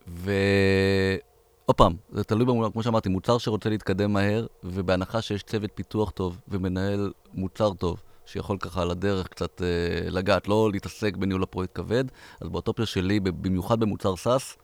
[0.06, 2.70] ועוד פעם, זה תלוי, במ...
[2.70, 8.58] כמו שאמרתי, מוצר שרוצה להתקדם מהר, ובהנחה שיש צוות פיתוח טוב ומנהל מוצר טוב, שיכול
[8.58, 12.04] ככה על הדרך קצת uh, לגעת, לא להתעסק בניהול הפרויקט כבד,
[12.40, 14.56] אז באוטופיה שלי, במיוחד במוצר SaaS,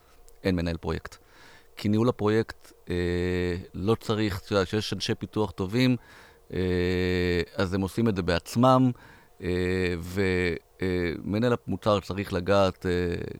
[0.44, 1.25] אין מנהל פרויקט.
[1.76, 5.96] כי ניהול הפרויקט אה, לא צריך, אתה יודע, כשיש אנשי פיתוח טובים,
[6.52, 6.58] אה,
[7.54, 8.90] אז הם עושים את זה בעצמם,
[9.42, 12.90] אה, ומנהל אה, המוצר צריך לגעת אה,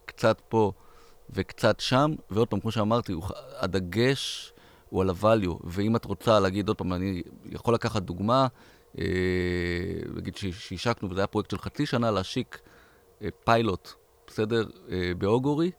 [0.05, 0.71] קצת פה
[1.29, 3.23] וקצת שם, ועוד פעם, כמו שאמרתי, הוא,
[3.59, 4.53] הדגש
[4.89, 8.47] הוא על ה-value, ואם את רוצה להגיד, עוד פעם, אני יכול לקחת דוגמה,
[8.99, 9.05] אה,
[10.15, 12.59] נגיד שהשקנו, וזה היה פרויקט של חצי שנה להשיק
[13.21, 13.89] אה, פיילוט,
[14.27, 14.65] בסדר?
[14.91, 15.71] אה, באוגורי,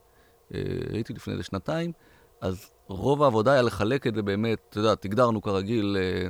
[0.55, 0.61] אה,
[0.93, 1.93] הייתי לפני איזה שנתיים,
[2.41, 6.29] אז רוב העבודה היה לחלק את זה באמת, אתה יודע, תגדרנו כרגיל אה,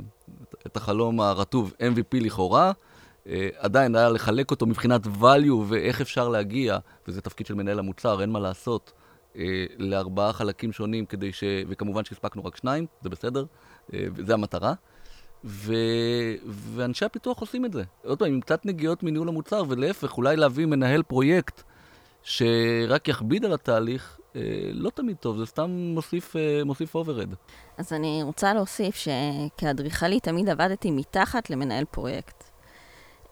[0.66, 2.72] את החלום הרטוב MVP לכאורה,
[3.26, 8.20] אה, עדיין היה לחלק אותו מבחינת value ואיך אפשר להגיע, וזה תפקיד של מנהל המוצר,
[8.20, 8.92] אין מה לעשות,
[9.36, 11.44] אה, לארבעה חלקים שונים כדי ש...
[11.68, 13.44] וכמובן שהספקנו רק שניים, זה בסדר,
[14.26, 14.74] זה המטרה.
[15.44, 15.74] ו...
[16.46, 17.82] ואנשי הפיתוח עושים את זה.
[18.04, 21.62] עוד פעם, עם קצת נגיעות מניהול המוצר, ולהפך, אולי להביא מנהל פרויקט
[22.22, 24.17] שרק יכביד על התהליך,
[24.72, 27.28] לא תמיד טוב, זה סתם מוסיף, אה, מוסיף overhead.
[27.78, 32.44] אז אני רוצה להוסיף שכאדריכלית תמיד עבדתי מתחת למנהל פרויקט.
[33.28, 33.30] Uh,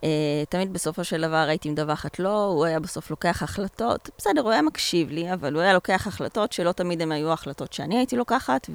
[0.49, 4.11] תמיד בסופו של דבר הייתי מדווחת לו, הוא היה בסוף לוקח החלטות.
[4.19, 7.73] בסדר, הוא היה מקשיב לי, אבל הוא היה לוקח החלטות שלא תמיד הן היו החלטות
[7.73, 8.71] שאני הייתי לוקחת,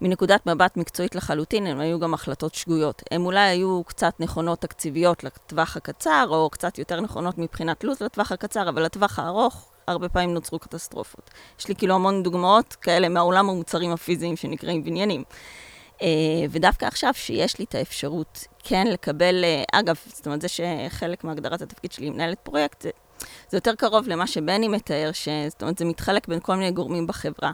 [0.00, 3.02] ומנקודת מבט מקצועית לחלוטין, הן היו גם החלטות שגויות.
[3.10, 8.32] הן אולי היו קצת נכונות תקציביות לטווח הקצר, או קצת יותר נכונות מבחינת לו"ז לטווח
[8.32, 11.30] הקצר, אבל לטווח הארוך, הרבה פעמים נוצרו קטסטרופות.
[11.58, 15.24] יש לי כאילו המון דוגמאות כאלה מהעולם המוצרים הפיזיים שנקראים בניינים.
[15.96, 16.00] Uh,
[16.50, 21.62] ודווקא עכשיו, שיש לי את האפשרות כן לקבל, uh, אגב, זאת אומרת, זה שחלק מהגדרת
[21.62, 22.90] התפקיד שלי מנהלת פרויקט, זה,
[23.48, 25.10] זה יותר קרוב למה שבני מתאר,
[25.48, 27.50] זאת אומרת, זה מתחלק בין כל מיני גורמים בחברה.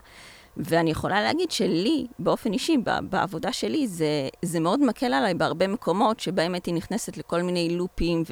[0.57, 2.77] ואני יכולה להגיד שלי, באופן אישי,
[3.11, 8.23] בעבודה שלי, זה, זה מאוד מקל עליי בהרבה מקומות שבהם הייתי נכנסת לכל מיני לופים,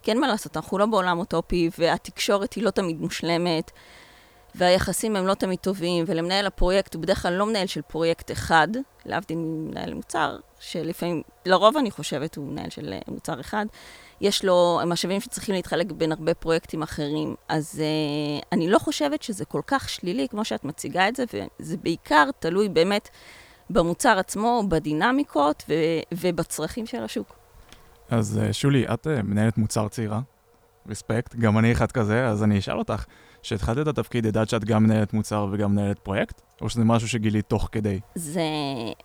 [0.00, 3.70] וכן, מה לעשות, אנחנו לא בעולם אוטופי, והתקשורת היא לא תמיד מושלמת,
[4.54, 8.68] והיחסים הם לא תמיד טובים, ולמנהל הפרויקט הוא בדרך כלל לא מנהל של פרויקט אחד,
[9.06, 13.66] להבדיל ממנהל מוצר, שלפעמים, לרוב אני חושבת הוא מנהל של אה, מוצר אחד.
[14.20, 17.34] יש לו משאבים שצריכים להתחלק בין הרבה פרויקטים אחרים.
[17.48, 21.76] אז uh, אני לא חושבת שזה כל כך שלילי כמו שאת מציגה את זה, וזה
[21.76, 23.08] בעיקר תלוי באמת
[23.70, 25.74] במוצר עצמו, בדינמיקות ו-
[26.12, 27.47] ובצרכים של השוק.
[28.10, 30.20] אז uh, שולי, את uh, מנהלת מוצר צעירה,
[30.88, 33.04] רספקט, גם אני אחד כזה, אז אני אשאל אותך,
[33.42, 36.40] כשהתחלת את התפקיד, ידעת שאת גם מנהלת מוצר וגם מנהלת פרויקט?
[36.60, 38.00] או שזה משהו שגילית תוך כדי?
[38.14, 38.42] זה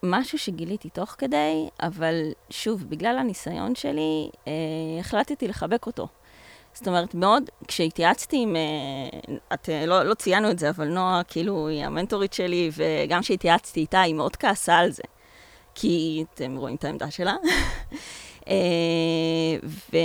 [0.03, 2.15] משהו שגיליתי תוך כדי, אבל
[2.49, 4.53] שוב, בגלל הניסיון שלי, אה,
[4.99, 6.07] החלטתי לחבק אותו.
[6.73, 11.21] זאת אומרת, מאוד, כשהתייעצתי עם, אה, את, אה, לא, לא ציינו את זה, אבל נועה,
[11.27, 15.03] כאילו, היא המנטורית שלי, וגם כשהתייעצתי איתה, היא מאוד כעסה על זה.
[15.75, 17.35] כי אתם רואים את העמדה שלה.
[18.47, 18.53] אה,
[19.63, 19.97] ו,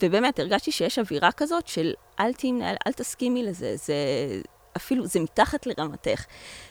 [0.00, 3.94] ובאמת, הרגשתי שיש אווירה כזאת של אל תהיי מנהל, אל תסכימי לזה, זה
[4.76, 6.24] אפילו, זה מתחת לרמתך.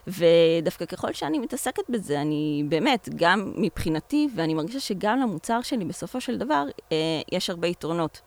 [0.07, 6.21] ודווקא ככל שאני מתעסקת בזה, אני באמת, גם מבחינתי, ואני מרגישה שגם למוצר שלי, בסופו
[6.21, 6.97] של דבר, אה,
[7.31, 8.21] יש הרבה יתרונות.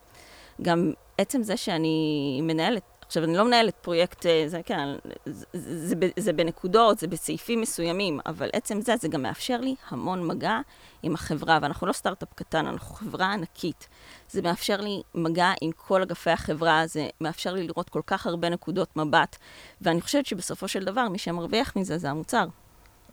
[0.62, 4.88] גם עצם זה שאני מנהלת, עכשיו, אני לא מנהלת פרויקט, אה, זה כן,
[5.26, 9.74] זה, זה, זה, זה בנקודות, זה בסעיפים מסוימים, אבל עצם זה, זה גם מאפשר לי
[9.88, 10.60] המון מגע
[11.02, 13.88] עם החברה, ואנחנו לא סטארט-אפ קטן, אנחנו חברה ענקית.
[14.30, 18.48] זה מאפשר לי מגע עם כל אגפי החברה, זה מאפשר לי לראות כל כך הרבה
[18.48, 19.36] נקודות מבט,
[19.80, 22.46] ואני חושבת שבסופו של דבר, מי שמרוויח מזה זה המוצר.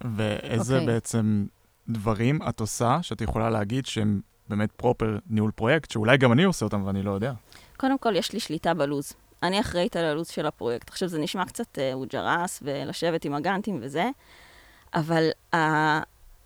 [0.02, 0.80] ואיזה okay.
[0.80, 0.94] אוקיי.
[0.94, 1.46] בעצם
[1.90, 6.66] דברים את עושה שאת יכולה להגיד שהם באמת proper ניהול פרויקט, שאולי גם אני עושה
[6.66, 7.34] אותם ואני לא יודע?
[7.78, 9.14] קודם כל, יש לי שליטה בלו"ז.
[9.44, 10.90] אני אחראית על הלו"ז של הפרויקט.
[10.90, 14.10] עכשיו, זה נשמע קצת אה, אוג'רס ולשבת עם הגאנטים וזה,
[14.94, 15.58] אבל uh,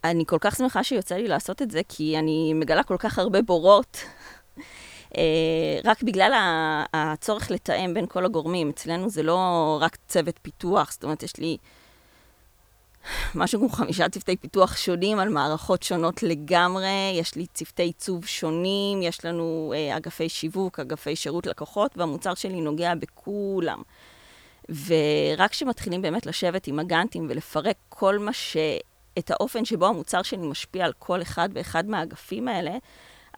[0.04, 3.42] אני כל כך שמחה שיוצא לי לעשות את זה, כי אני מגלה כל כך הרבה
[3.42, 3.98] בורות.
[4.58, 5.14] uh,
[5.86, 6.32] רק בגלל
[6.94, 8.70] הצורך לתאם בין כל הגורמים.
[8.70, 11.58] אצלנו זה לא רק צוות פיתוח, זאת אומרת, יש לי
[13.36, 19.02] משהו כמו חמישה צוותי פיתוח שונים על מערכות שונות לגמרי, יש לי צוותי עיצוב שונים,
[19.02, 23.82] יש לנו אה, אגפי שיווק, אגפי שירות לקוחות, והמוצר שלי נוגע בכולם.
[24.70, 28.58] ורק כשמתחילים באמת לשבת עם הגאנטים ולפרק כל מה ש...
[29.18, 32.78] את האופן שבו המוצר שלי משפיע על כל אחד ואחד מהאגפים האלה,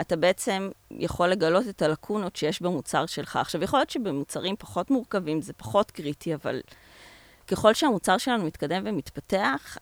[0.01, 3.35] אתה בעצם יכול לגלות את הלקונות שיש במוצר שלך.
[3.35, 6.61] עכשיו, יכול להיות שבמוצרים פחות מורכבים זה פחות קריטי, אבל
[7.49, 9.77] ככל שהמוצר שלנו מתקדם ומתפתח,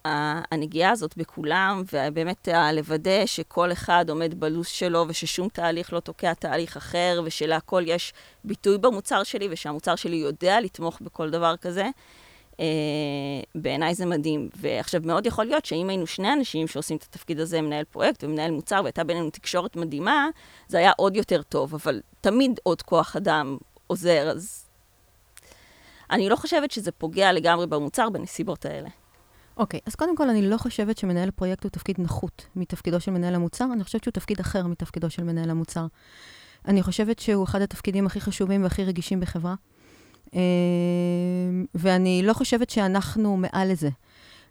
[0.51, 6.77] הנגיעה הזאת בכולם, ובאמת לוודא שכל אחד עומד בלו"ז שלו, וששום תהליך לא תוקע תהליך
[6.77, 11.89] אחר, ושלהכל יש ביטוי במוצר שלי, ושהמוצר שלי יודע לתמוך בכל דבר כזה,
[12.59, 12.65] אה,
[13.55, 14.49] בעיניי זה מדהים.
[14.55, 18.51] ועכשיו, מאוד יכול להיות שאם היינו שני אנשים שעושים את התפקיד הזה, מנהל פרויקט ומנהל
[18.51, 20.29] מוצר, והייתה בינינו תקשורת מדהימה,
[20.67, 24.66] זה היה עוד יותר טוב, אבל תמיד עוד כוח אדם עוזר, אז
[26.11, 28.89] אני לא חושבת שזה פוגע לגמרי במוצר בנסיבות האלה.
[29.57, 33.11] אוקיי, okay, אז קודם כל, אני לא חושבת שמנהל פרויקט הוא תפקיד נחות מתפקידו של
[33.11, 35.85] מנהל המוצר, אני חושבת שהוא תפקיד אחר מתפקידו של מנהל המוצר.
[36.67, 39.55] אני חושבת שהוא אחד התפקידים הכי חשובים והכי רגישים בחברה,
[40.35, 40.39] אה,
[41.75, 43.89] ואני לא חושבת שאנחנו מעל לזה.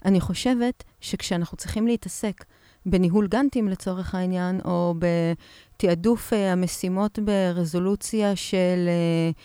[0.04, 2.44] אני חושבת שכשאנחנו צריכים להתעסק
[2.86, 8.88] בניהול גאנטים לצורך העניין, או בתעדוף אה, המשימות ברזולוציה של...
[9.32, 9.36] Uh,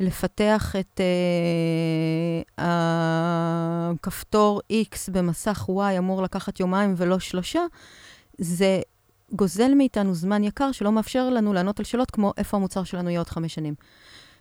[0.00, 2.62] לפתח את uh,
[3.98, 7.60] הכפתור X במסך Y אמור לקחת יומיים ולא שלושה,
[8.38, 8.80] זה
[9.32, 13.20] גוזל מאיתנו זמן יקר שלא מאפשר לנו לענות על שאלות כמו איפה המוצר שלנו יהיה
[13.20, 13.74] עוד חמש שנים,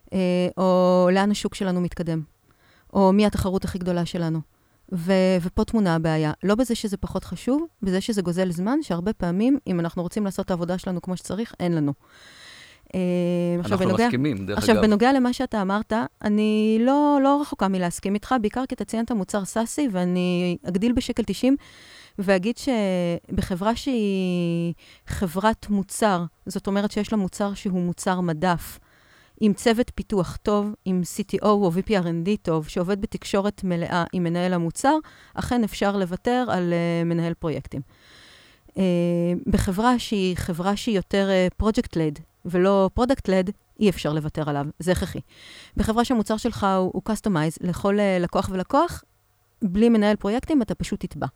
[0.05, 0.09] uh,
[0.57, 2.21] או לאן השוק שלנו מתקדם,
[2.93, 4.41] או מי התחרות הכי גדולה שלנו.
[4.91, 6.31] ו- ופה תמונה הבעיה.
[6.43, 10.45] לא בזה שזה פחות חשוב, בזה שזה גוזל זמן, שהרבה פעמים, אם אנחנו רוצים לעשות
[10.45, 11.93] את העבודה שלנו כמו שצריך, אין לנו.
[12.95, 12.99] אה,
[13.57, 14.77] אנחנו בנוגע, מסכימים, דרך עכשיו, אגב.
[14.77, 19.11] עכשיו, בנוגע למה שאתה אמרת, אני לא, לא רחוקה מלהסכים איתך, בעיקר כי אתה ציינת
[19.11, 21.55] מוצר סאסי, ואני אגדיל בשקל 90
[22.19, 24.73] ואגיד שבחברה שהיא
[25.07, 28.79] חברת מוצר, זאת אומרת שיש לה מוצר שהוא מוצר מדף,
[29.39, 34.53] עם צוות פיתוח טוב, עם CTO או VP R&D טוב, שעובד בתקשורת מלאה עם מנהל
[34.53, 34.97] המוצר,
[35.33, 37.81] אכן אפשר לוותר על uh, מנהל פרויקטים.
[38.69, 38.73] Uh,
[39.47, 45.19] בחברה שהיא חברה שהיא יותר uh, project-led, ולא product-led, אי אפשר לוותר עליו, זה הכרחי.
[45.77, 49.03] בחברה שהמוצר שלך הוא, customized לכל uh, לקוח ולקוח,
[49.61, 51.27] בלי מנהל פרויקטים אתה פשוט תטבע.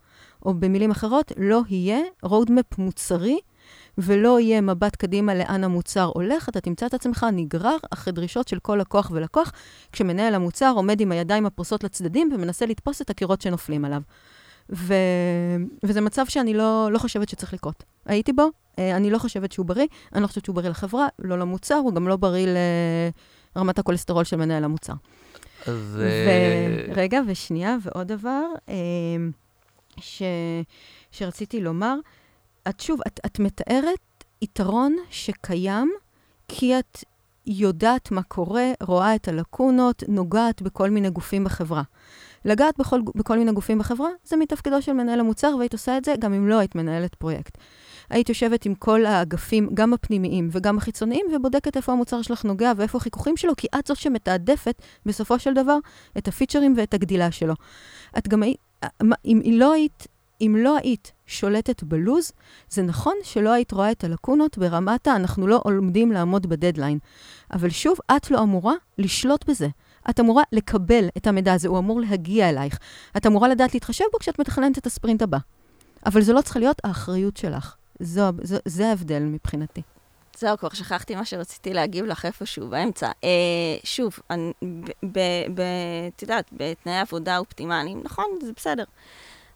[0.46, 3.38] או במילים אחרות, לא יהיה roadmap מוצרי,
[3.98, 8.58] ולא יהיה מבט קדימה לאן המוצר הולך, אתה תמצא את עצמך נגרר אחרי דרישות של
[8.58, 9.52] כל לקוח ולקוח,
[9.92, 14.02] כשמנהל המוצר עומד עם הידיים הפרוסות לצדדים ומנסה לתפוס את הקירות שנופלים עליו.
[14.72, 14.94] ו...
[15.84, 17.84] וזה מצב שאני לא, לא חושבת שצריך לקרות.
[18.06, 18.48] הייתי בו, אה,
[18.78, 22.08] אני לא חושבת שהוא בריא, אני לא חושבת שהוא בריא לחברה, לא למוצר, הוא גם
[22.08, 22.46] לא בריא
[23.56, 24.94] לרמת הכולסטרול של מנהל המוצר.
[25.66, 25.96] אז...
[25.96, 26.06] ו...
[26.06, 28.74] אה, רגע, ושנייה, ועוד דבר אה,
[30.00, 30.22] ש...
[31.10, 31.94] שרציתי לומר,
[32.68, 35.92] את שוב, את, את מתארת יתרון שקיים
[36.48, 37.04] כי את
[37.46, 41.82] יודעת מה קורה, רואה את הלקונות, נוגעת בכל מיני גופים בחברה.
[42.44, 46.14] לגעת בכל, בכל מיני גופים בחברה, זה מתפקידו של מנהל המוצר, והיית עושה את זה
[46.18, 47.58] גם אם לא היית מנהלת פרויקט.
[48.12, 52.98] היית יושבת עם כל האגפים, גם הפנימיים וגם החיצוניים, ובודקת איפה המוצר שלך נוגע ואיפה
[52.98, 55.78] החיכוכים שלו, כי את זאת שמתעדפת, בסופו של דבר,
[56.18, 57.54] את הפיצ'רים ואת הגדילה שלו.
[58.18, 58.58] את גם היית,
[59.24, 60.06] אם לא היית,
[60.40, 62.32] אם לא היית שולטת בלוז,
[62.68, 65.08] זה נכון שלא היית רואה את הלקונות ברמת.
[65.08, 66.98] אנחנו לא עומדים לעמוד בדדליין.
[67.52, 69.68] אבל שוב, את לא אמורה לשלוט בזה.
[70.10, 72.78] את אמורה לקבל את המידע הזה, הוא אמור להגיע אלייך.
[73.16, 75.38] את אמורה לדעת להתחשב בו כשאת מתכננת את הספרינט הבא.
[76.06, 77.76] אבל זו לא צריכה להיות האחריות שלך.
[78.02, 79.82] זו, זו, זה ההבדל מבחינתי.
[80.38, 83.10] זהו, כבר שכחתי מה שרציתי להגיב לך איפשהו באמצע.
[83.24, 83.30] אה,
[83.84, 84.18] שוב,
[86.08, 88.84] את יודעת, בתנאי עבודה אופטימליים, נכון, זה בסדר.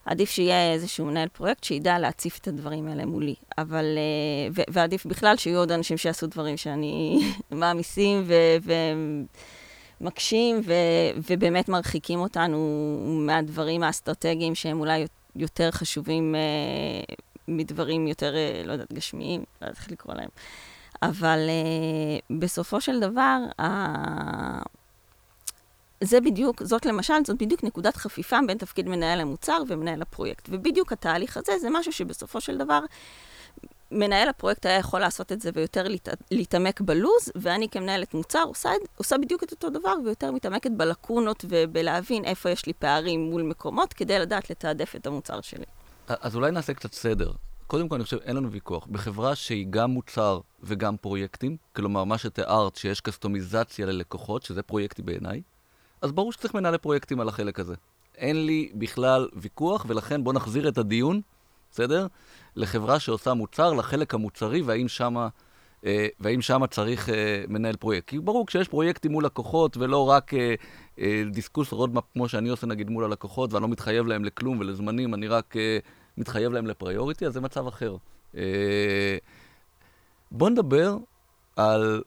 [0.05, 3.35] עדיף שיהיה איזשהו מנהל פרויקט שידע להציף את הדברים האלה מולי.
[3.59, 8.29] אבל, אה, ו- ועדיף בכלל שיהיו עוד אנשים שיעשו דברים שאני מעמיסים
[10.01, 12.59] ומקשים, ו- ובאמת מרחיקים אותנו
[13.27, 15.07] מהדברים האסטרטגיים שהם אולי
[15.37, 17.15] יותר חשובים uh,
[17.49, 20.29] מדברים יותר, uh, לא יודעת, גשמיים, לא יודעת איך לקרוא להם.
[21.03, 23.65] אבל uh, בסופו של דבר, uh,
[26.01, 30.49] זה בדיוק, זאת למשל, זאת בדיוק נקודת חפיפה בין תפקיד מנהל המוצר ומנהל הפרויקט.
[30.51, 32.81] ובדיוק התהליך הזה זה משהו שבסופו של דבר,
[33.91, 38.71] מנהל הפרויקט היה יכול לעשות את זה ויותר להת, להתעמק בלוז, ואני כמנהלת מוצר עושה,
[38.97, 43.93] עושה בדיוק את אותו דבר ויותר מתעמקת בלקונות ובלהבין איפה יש לי פערים מול מקומות,
[43.93, 45.65] כדי לדעת לתעדף את המוצר שלי.
[46.09, 47.33] אז אולי נעשה קצת סדר.
[47.67, 48.87] קודם כל, אני חושב, אין לנו ויכוח.
[48.87, 55.43] בחברה שהיא גם מוצר וגם פרויקטים, כלומר, מה שתיארת, שיש קסטומיזציה ללקוחות, שזה פרויקטי בעיניי,
[56.03, 57.75] אז ברור שצריך מנהלי פרויקטים על החלק הזה.
[58.17, 61.21] אין לי בכלל ויכוח, ולכן בואו נחזיר את הדיון,
[61.71, 62.07] בסדר?
[62.57, 65.29] לחברה שעושה מוצר, לחלק המוצרי, והאם שמה...
[65.85, 68.09] אה, והאם שם צריך אה, מנהל פרויקט.
[68.09, 70.55] כי ברור, כשיש פרויקטים מול לקוחות, ולא רק אה,
[70.99, 75.15] אה, discuss roadmap כמו שאני עושה נגיד מול הלקוחות, ואני לא מתחייב להם לכלום ולזמנים,
[75.15, 75.55] אני רק
[76.19, 77.97] מתחייב להם לפריוריטי, אז זה מצב אחר.
[80.31, 80.97] בואו נדבר
[81.57, 82.03] על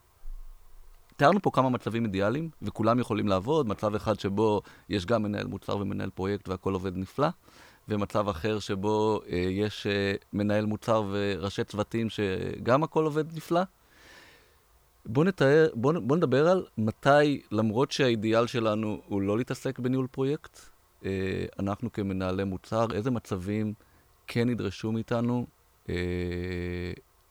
[1.15, 3.67] תיארנו פה כמה מצבים אידיאליים, וכולם יכולים לעבוד.
[3.67, 7.27] מצב אחד שבו יש גם מנהל מוצר ומנהל פרויקט והכל עובד נפלא,
[7.89, 13.61] ומצב אחר שבו אה, יש אה, מנהל מוצר וראשי צוותים שגם הכל עובד נפלא.
[15.05, 20.59] בואו נתאר, בוא, בוא נדבר על מתי, למרות שהאידיאל שלנו הוא לא להתעסק בניהול פרויקט,
[21.05, 23.73] אה, אנחנו כמנהלי מוצר, איזה מצבים
[24.27, 25.45] כן ידרשו מאיתנו
[25.89, 25.95] אה,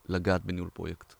[0.08, 1.14] לגעת בניהול פרויקט?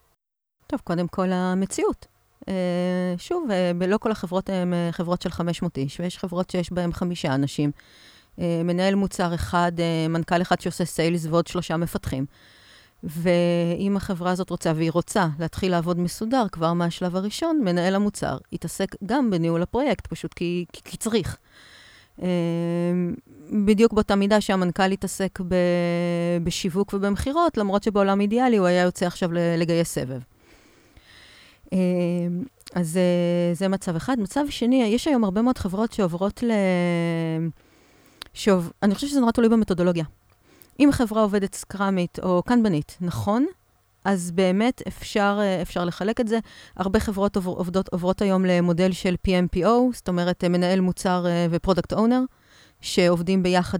[0.66, 2.06] טוב, קודם כל המציאות.
[2.48, 6.72] אה, שוב, אה, לא כל החברות הן אה, חברות של 500 איש, ויש חברות שיש
[6.72, 7.70] בהן חמישה אנשים.
[8.38, 9.72] מנהל מוצר אחד,
[10.08, 12.26] מנכ"ל אחד שעושה סיילס ועוד שלושה מפתחים.
[13.02, 18.96] ואם החברה הזאת רוצה, והיא רוצה להתחיל לעבוד מסודר כבר מהשלב הראשון, מנהל המוצר יתעסק
[19.06, 21.36] גם בניהול הפרויקט, פשוט כי, כי, כי צריך.
[23.52, 25.54] בדיוק באותה מידה שהמנכ"ל יתעסק ב,
[26.44, 30.20] בשיווק ובמכירות, למרות שבעולם אידיאלי הוא היה יוצא עכשיו לגייס סבב.
[32.74, 34.16] אז אה, זה מצב אחד.
[34.18, 36.50] מצב שני, יש היום הרבה מאוד חברות שעוברות ל...
[38.34, 40.04] שוב, אני חושבת שזה נורא תלוי במתודולוגיה.
[40.80, 43.46] אם חברה עובדת סקראמית או קנבנית, נכון,
[44.04, 46.38] אז באמת אפשר, אה, אפשר לחלק את זה.
[46.76, 51.26] הרבה חברות עובר, עובדות, עוברות היום למודל של PM PO, זאת אומרת, אה, מנהל מוצר
[51.50, 52.20] ו product owner,
[52.80, 53.78] שעובדים ביחד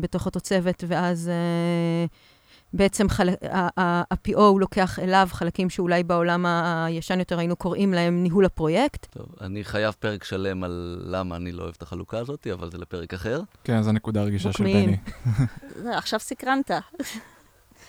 [0.00, 1.30] בתוך אותו צוות, ואז
[2.72, 3.28] בעצם חל...
[3.52, 9.06] ה-PO לוקח אליו חלקים שאולי בעולם הישן יותר היינו קוראים להם ניהול הפרויקט.
[9.10, 12.78] טוב, אני חייב פרק שלם על למה אני לא אוהב את החלוקה הזאת, אבל זה
[12.78, 13.40] לפרק אחר.
[13.64, 14.96] כן, זו נקודה רגישה של בני.
[15.98, 16.70] עכשיו סקרנת.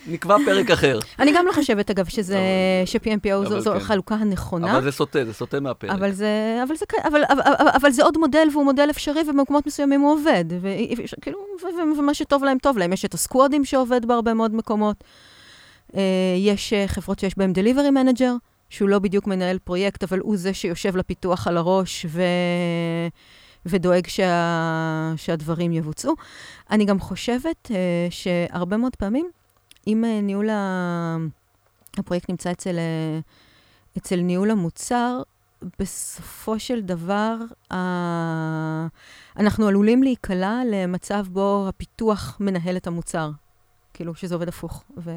[0.07, 0.99] נקבע פרק אחר.
[1.19, 2.39] אני גם לא חושבת, אגב, שזה,
[2.85, 3.77] ש-PMPO זו כן.
[3.77, 4.71] החלוקה הנכונה.
[4.71, 5.91] אבל זה סוטה, זה סוטה מהפרק.
[5.91, 10.01] אבל זה, אבל זה, אבל, אבל, אבל זה עוד מודל, והוא מודל אפשרי, ובמקומות מסוימים
[10.01, 10.45] הוא עובד.
[11.17, 11.39] וכאילו,
[11.97, 12.93] ומה שטוב להם, טוב להם.
[12.93, 15.03] יש את הסקוואדים שעובד בהרבה מאוד מקומות.
[15.95, 16.01] אה,
[16.37, 18.31] יש אה, חברות שיש בהן Delivery Manager,
[18.69, 22.21] שהוא לא בדיוק מנהל פרויקט, אבל הוא זה שיושב לפיתוח על הראש ו...
[23.65, 25.13] ודואג שה...
[25.17, 26.15] שהדברים יבוצעו.
[26.71, 27.71] אני גם חושבת uh,
[28.09, 29.29] שהרבה מאוד פעמים
[29.89, 30.49] אם אה, ניהול
[31.97, 33.19] הפרויקט נמצא אצל, אה,
[33.97, 35.21] אצל ניהול המוצר,
[35.79, 37.35] בסופו של דבר,
[39.37, 43.31] אנחנו עלולים להיקלע למצב בו הפיתוח מנהל את המוצר.
[43.93, 44.83] כאילו, שזה עובד הפוך.
[44.97, 45.11] ו...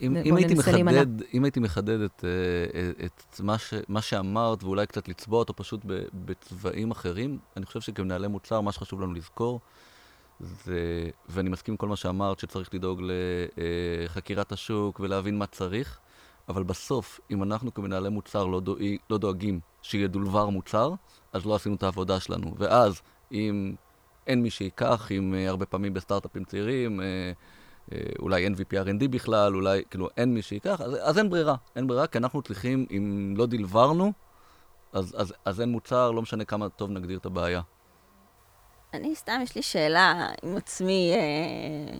[0.00, 4.86] אם, אם, הייתי מחדד, אם הייתי מחדד את, אה, את מה, ש, מה שאמרת, ואולי
[4.86, 5.80] קצת לצבוע אותו פשוט
[6.14, 9.60] בצבעים אחרים, אני חושב שכמנהלי מוצר, מה שחשוב לנו לזכור,
[10.40, 13.02] זה, ואני מסכים עם כל מה שאמרת, שצריך לדאוג
[14.06, 15.98] לחקירת השוק ולהבין מה צריך,
[16.48, 20.92] אבל בסוף, אם אנחנו כמנהלי מוצר לא, דואג, לא דואגים שידולבר מוצר,
[21.32, 22.54] אז לא עשינו את העבודה שלנו.
[22.58, 23.00] ואז,
[23.32, 23.74] אם
[24.26, 27.02] אין מי שייקח, אם uh, הרבה פעמים בסטארט-אפים צעירים, uh,
[27.92, 31.54] אה, אולי MVP R&D בכלל, אולי, כאילו, אין מי שיקח, אז, אז אין ברירה.
[31.76, 34.12] אין ברירה, כי אנחנו צריכים, אם לא דלברנו,
[34.92, 37.60] אז, אז, אז אין מוצר, לא משנה כמה טוב נגדיר את הבעיה.
[38.96, 41.98] אני סתם, יש לי שאלה עם עצמי, אה,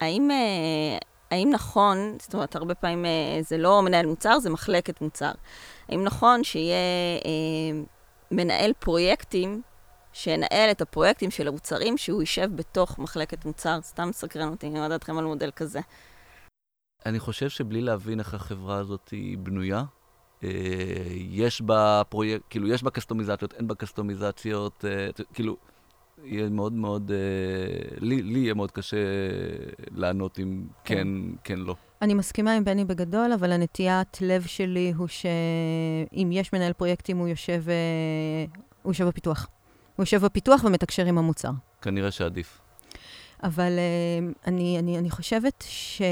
[0.00, 0.98] האם, אה,
[1.30, 5.32] האם נכון, זאת אומרת, הרבה פעמים אה, זה לא מנהל מוצר, זה מחלקת מוצר.
[5.88, 6.76] האם נכון שיהיה
[7.24, 7.82] אה,
[8.30, 9.62] מנהל פרויקטים,
[10.12, 13.78] שינהל את הפרויקטים של המוצרים, שהוא יישב בתוך מחלקת מוצר?
[13.82, 15.80] סתם סקרן אותי, אני יודעת לכם על מודל כזה.
[17.06, 19.84] אני חושב שבלי להבין איך החברה הזאת היא בנויה,
[20.44, 20.48] אה,
[21.10, 25.56] יש בה פרויקט, כאילו, יש בה קסטומיזציות, אין בה קסטומיזציות, אה, כאילו,
[26.22, 28.96] יהיה מאוד מאוד, אה, לי, לי יהיה מאוד קשה
[29.90, 31.08] לענות אם כן,
[31.44, 31.74] כן, לא.
[32.02, 37.28] אני מסכימה עם בני בגדול, אבל הנטיית לב שלי הוא שאם יש מנהל פרויקטים, הוא
[37.28, 38.44] יושב, אה,
[38.82, 39.46] הוא יושב בפיתוח.
[39.96, 41.50] הוא יושב בפיתוח ומתקשר עם המוצר.
[41.82, 42.60] כנראה שעדיף.
[43.42, 46.02] אבל אה, אני, אני, אני חושבת ש...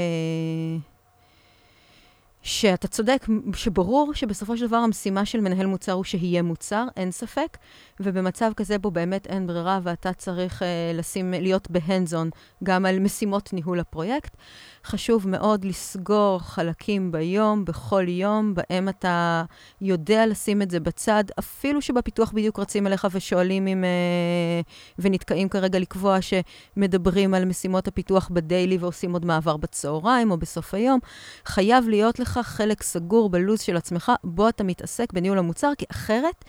[2.43, 3.25] שאתה צודק,
[3.55, 7.57] שברור שבסופו של דבר המשימה של מנהל מוצר הוא שיהיה מוצר, אין ספק,
[7.99, 12.29] ובמצב כזה בו באמת אין ברירה ואתה צריך uh, לשים, להיות בהנדזון
[12.63, 14.37] גם על משימות ניהול הפרויקט.
[14.85, 19.43] חשוב מאוד לסגור חלקים ביום, בכל יום, בהם אתה
[19.81, 23.83] יודע לשים את זה בצד, אפילו שבפיתוח בדיוק רצים אליך ושואלים אם...
[23.83, 30.73] Uh, ונתקעים כרגע לקבוע שמדברים על משימות הפיתוח בדיילי ועושים עוד מעבר בצהריים או בסוף
[30.73, 30.99] היום.
[31.45, 36.45] חייב להיות לך חלק סגור בלו"ז של עצמך, בו אתה מתעסק בניהול המוצר, כי אחרת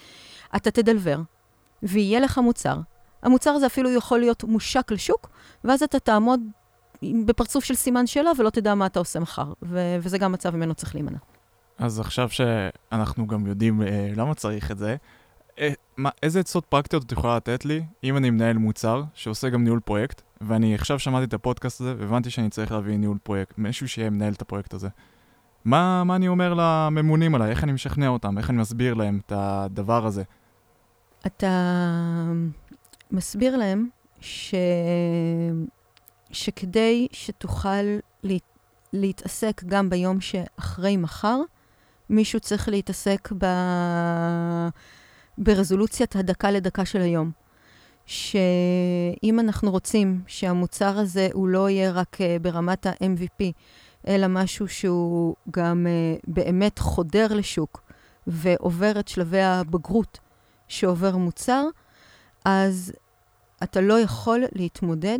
[0.56, 1.20] אתה תדלבר,
[1.82, 2.76] ויהיה לך מוצר.
[3.22, 5.28] המוצר הזה אפילו יכול להיות מושק לשוק,
[5.64, 6.40] ואז אתה תעמוד
[7.02, 10.74] בפרצוף של סימן שאלה ולא תדע מה אתה עושה מחר, ו- וזה גם מצב ממנו
[10.74, 11.18] צריך להימנע.
[11.78, 14.96] אז עכשיו שאנחנו גם יודעים אה, למה צריך את זה,
[15.58, 19.64] אה, מה, איזה עצות פרקטיות את יכולה לתת לי אם אני מנהל מוצר שעושה גם
[19.64, 23.88] ניהול פרויקט, ואני עכשיו שמעתי את הפודקאסט הזה והבנתי שאני צריך להביא ניהול פרויקט, מישהו
[23.88, 24.88] שיהיה מנהל את הפרויקט הזה.
[25.64, 27.50] מה, מה אני אומר לממונים עליי?
[27.50, 28.38] איך אני משכנע אותם?
[28.38, 30.22] איך אני מסביר להם את הדבר הזה?
[31.26, 31.48] אתה
[33.10, 33.88] מסביר להם
[34.20, 34.54] ש...
[36.34, 37.82] שכדי שתוכל
[38.22, 38.36] לה...
[38.94, 41.40] להתעסק גם ביום שאחרי מחר,
[42.10, 43.46] מישהו צריך להתעסק ב...
[45.38, 47.30] ברזולוציית הדקה לדקה של היום.
[48.06, 53.44] שאם אנחנו רוצים שהמוצר הזה הוא לא יהיה רק uh, ברמת ה-MVP,
[54.08, 57.82] אלא משהו שהוא גם uh, באמת חודר לשוק
[58.26, 60.18] ועובר את שלבי הבגרות
[60.68, 61.64] שעובר מוצר,
[62.44, 62.92] אז
[63.62, 65.18] אתה לא יכול להתמודד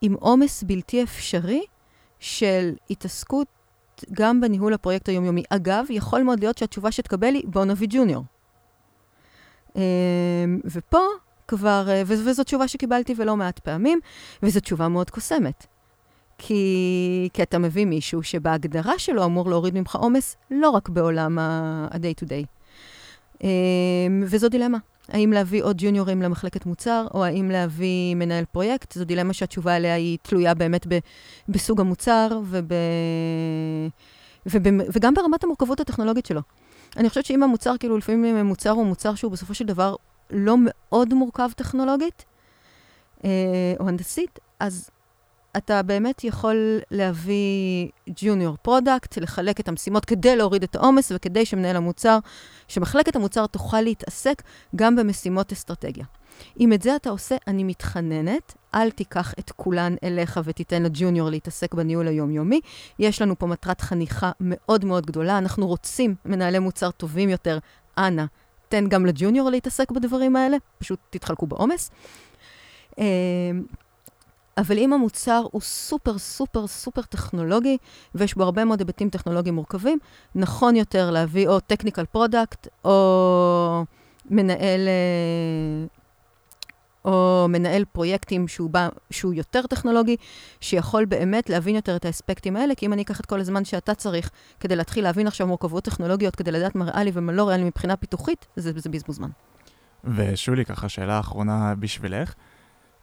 [0.00, 1.62] עם עומס בלתי אפשרי
[2.18, 3.46] של התעסקות
[4.12, 5.42] גם בניהול הפרויקט היומיומי.
[5.50, 8.24] אגב, יכול מאוד להיות שהתשובה שתקבל היא בוא נביא ג'וניור.
[9.76, 9.80] אמ,
[10.64, 11.02] ופה
[11.48, 14.00] כבר, אה, וזו תשובה שקיבלתי ולא מעט פעמים,
[14.42, 15.66] וזו תשובה מאוד קוסמת.
[16.38, 22.24] כי, כי אתה מביא מישהו שבהגדרה שלו אמור להוריד ממך עומס, לא רק בעולם ה-day
[22.24, 22.46] to day.
[23.44, 23.48] אמ,
[24.26, 24.78] וזו דילמה.
[25.08, 28.92] האם להביא עוד ג'וניורים למחלקת מוצר, או האם להביא מנהל פרויקט?
[28.92, 30.98] זו דילמה שהתשובה עליה היא תלויה באמת ב,
[31.48, 32.72] בסוג המוצר וב,
[34.46, 36.40] וב, וגם ברמת המורכבות הטכנולוגית שלו.
[36.96, 39.94] אני חושבת שאם המוצר, כאילו לפעמים מוצר הוא מוצר שהוא בסופו של דבר
[40.30, 42.24] לא מאוד מורכב טכנולוגית,
[43.24, 43.30] אה,
[43.80, 44.90] או הנדסית, אז
[45.58, 51.76] אתה באמת יכול להביא junior product, לחלק את המשימות כדי להוריד את העומס וכדי שמנהל
[51.76, 52.18] המוצר,
[52.68, 54.42] שמחלקת המוצר תוכל להתעסק
[54.76, 56.04] גם במשימות אסטרטגיה.
[56.60, 61.30] אם את זה אתה עושה, אני מתחננת, אל תיקח את כולן אליך ותיתן ל junior
[61.30, 62.60] להתעסק בניהול היומיומי.
[62.98, 67.58] יש לנו פה מטרת חניכה מאוד מאוד גדולה, אנחנו רוצים מנהלי מוצר טובים יותר.
[67.98, 68.24] אנא,
[68.68, 71.90] תן גם לג'וניור להתעסק בדברים האלה, פשוט תתחלקו בעומס.
[74.58, 77.76] אבל אם המוצר הוא סופר סופר סופר טכנולוגי,
[78.14, 79.98] ויש בו הרבה מאוד היבטים טכנולוגיים מורכבים,
[80.34, 83.84] נכון יותר להביא או technical product, או
[84.30, 85.86] מנהל, אה,
[87.04, 90.16] או מנהל פרויקטים שהוא, בא, שהוא יותר טכנולוגי,
[90.60, 93.94] שיכול באמת להבין יותר את האספקטים האלה, כי אם אני אקח את כל הזמן שאתה
[93.94, 97.96] צריך כדי להתחיל להבין עכשיו מורכבות טכנולוגיות, כדי לדעת מה ריאלי ומה לא ריאלי מבחינה
[97.96, 99.30] פיתוחית, זה, זה בזבוז זמן.
[100.04, 102.34] ושולי, ככה שאלה אחרונה בשבילך.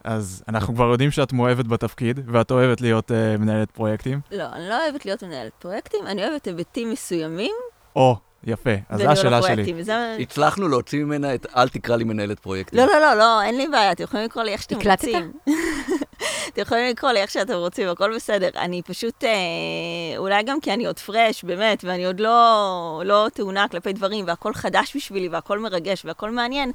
[0.05, 4.19] אז אנחנו כבר יודעים שאת מאוהבת בתפקיד, ואת אוהבת להיות uh, מנהלת פרויקטים.
[4.31, 7.55] לא, אני לא אוהבת להיות מנהלת פרויקטים, אני אוהבת היבטים מסוימים.
[7.95, 9.73] או, יפה, אז זו השאלה שלי.
[9.75, 10.17] וזה...
[10.19, 12.79] הצלחנו להוציא ממנה את אל תקרא לי מנהלת פרויקטים.
[12.79, 15.31] לא, לא, לא, לא, אין לי בעיה, אתם יכולים לקרוא לי איך שאתם רוצים.
[16.47, 18.49] אתם יכולים לקרוא לי איך שאתם רוצים, הכל בסדר.
[18.55, 19.29] אני פשוט, אה,
[20.17, 24.53] אולי גם כי אני עוד fresh, באמת, ואני עוד לא, לא טעונה כלפי דברים, והכל
[24.53, 26.71] חדש בשבילי, והכל מרגש, והכל מעניין,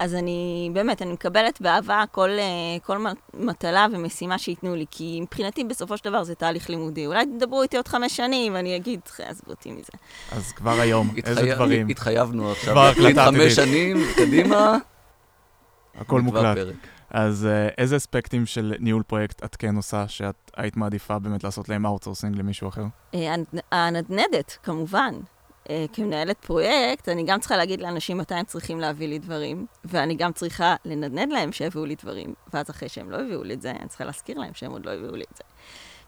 [0.00, 2.98] אז אני, באמת, אני מקבלת באהבה כל, אה, כל
[3.34, 7.06] מטלה ומשימה שייתנו לי, כי מבחינתי בסופו של דבר זה תהליך לימודי.
[7.06, 9.92] אולי תדברו איתי עוד חמש שנים, ואני אגיד, עזבו אותי מזה.
[10.32, 11.88] אז כבר היום, איזה דברים?
[11.88, 14.76] התחייבנו עכשיו, להקליט חמש שנים, קדימה.
[16.00, 16.58] הכל מוקלט.
[17.10, 21.68] אז uh, איזה אספקטים של ניהול פרויקט את כן עושה, שאת היית מעדיפה באמת לעשות
[21.68, 22.84] להם outsourcing למישהו אחר?
[23.14, 23.34] אה,
[23.72, 25.14] הנדנדת, כמובן.
[25.64, 30.14] Uh, כמנהלת פרויקט, אני גם צריכה להגיד לאנשים מתי הם צריכים להביא לי דברים, ואני
[30.14, 33.70] גם צריכה לנדנד להם שיביאו לי דברים, ואז אחרי שהם לא הביאו לי את זה,
[33.70, 35.42] אני צריכה להזכיר להם שהם עוד לא הביאו לי את זה.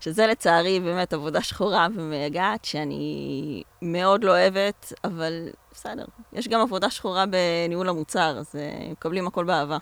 [0.00, 6.04] שזה לצערי באמת עבודה שחורה ומייגעת, שאני מאוד לא אוהבת, אבל בסדר.
[6.32, 8.54] יש גם עבודה שחורה בניהול המוצר, אז
[8.90, 9.78] מקבלים הכל באהבה.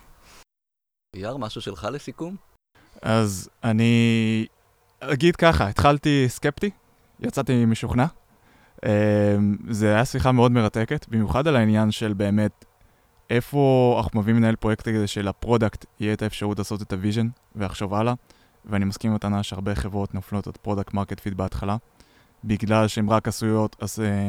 [1.15, 2.35] יאר, משהו שלך לסיכום?
[3.01, 4.45] אז אני
[4.99, 6.69] אגיד ככה, התחלתי סקפטי,
[7.19, 8.05] יצאתי משוכנע.
[8.85, 12.65] אמ, זה היה שיחה מאוד מרתקת, במיוחד על העניין של באמת
[13.29, 17.27] איפה אנחנו מביאים מנהל פרויקט כדי של product יהיה את האפשרות לעשות את ה vision
[17.55, 18.13] ולחשוב הלאה.
[18.65, 21.77] ואני מסכים עם הטענה שהרבה חברות נופלות את product market fit בהתחלה,
[22.43, 23.75] בגלל שהן רק עשויות,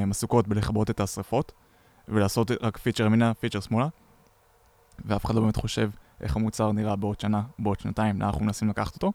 [0.00, 1.52] הן עסוקות בלכבות את השרפות,
[2.08, 3.88] ולעשות רק פיצ'ר ימינה, פיצ'ר שמאלה,
[5.04, 5.90] ואף אחד לא באמת חושב
[6.22, 9.12] איך המוצר נראה בעוד שנה, בעוד שנתיים, לאן אנחנו מנסים לקחת אותו.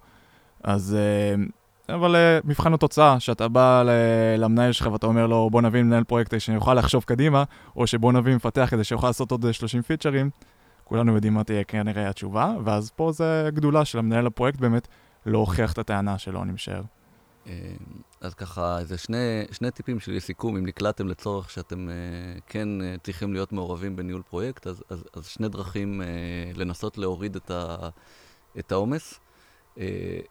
[0.64, 3.84] אז, אה, אבל אה, מבחן התוצאה, שאתה בא
[4.38, 7.44] למנהל שלך ואתה אומר לו, בוא נביא מנהל פרויקט שיוכל לחשוב קדימה,
[7.76, 10.30] או שבוא נביא מפתח כדי שיוכל לעשות עוד 30 פיצ'רים,
[10.84, 14.88] כולנו יודעים מה תהיה כנראה התשובה, ואז פה זה גדולה של המנהל הפרויקט באמת,
[15.26, 16.82] להוכיח את הטענה שלו, אני משער.
[17.48, 17.54] אה,
[18.22, 23.04] אז ככה, איזה שני, שני טיפים שלי לסיכום, אם נקלטתם לצורך שאתם uh, כן uh,
[23.04, 26.02] צריכים להיות מעורבים בניהול פרויקט, אז, אז, אז שני דרכים
[26.56, 27.38] לנסות להוריד
[28.60, 29.20] את העומס.
[29.76, 29.80] Uh,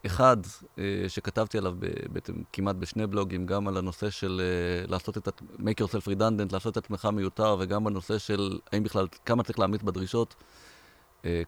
[0.05, 1.73] אחד, uh, שכתבתי עליו
[2.11, 4.41] בעצם כמעט בשני בלוגים, גם על הנושא של
[4.87, 5.31] לעשות את ה...
[5.57, 9.83] make yourself redundant, לעשות את עצמך מיותר, וגם בנושא של האם בכלל, כמה צריך להעמיד
[9.83, 10.35] בדרישות.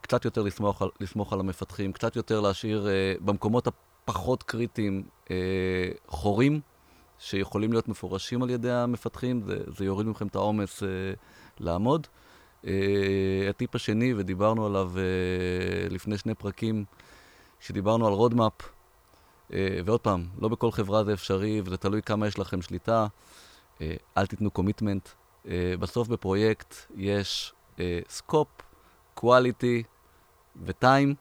[0.00, 2.88] קצת יותר לסמוך, לסמוך על המפתחים, קצת יותר להשאיר
[3.20, 3.68] במקומות
[4.04, 5.36] פחות קריטיים אה,
[6.06, 6.60] חורים,
[7.18, 10.88] שיכולים להיות מפורשים על ידי המפתחים, זה, זה יוריד מכם את העומס אה,
[11.60, 12.06] לעמוד.
[12.66, 16.84] אה, הטיפ השני, ודיברנו עליו אה, לפני שני פרקים,
[17.60, 18.52] שדיברנו על roadmap,
[19.52, 23.06] אה, ועוד פעם, לא בכל חברה זה אפשרי, וזה תלוי כמה יש לכם שליטה.
[23.80, 25.08] אה, אל תיתנו commitment.
[25.48, 27.54] אה, בסוף בפרויקט יש
[28.08, 28.48] scope,
[29.14, 29.82] quality
[30.64, 31.14] ו time,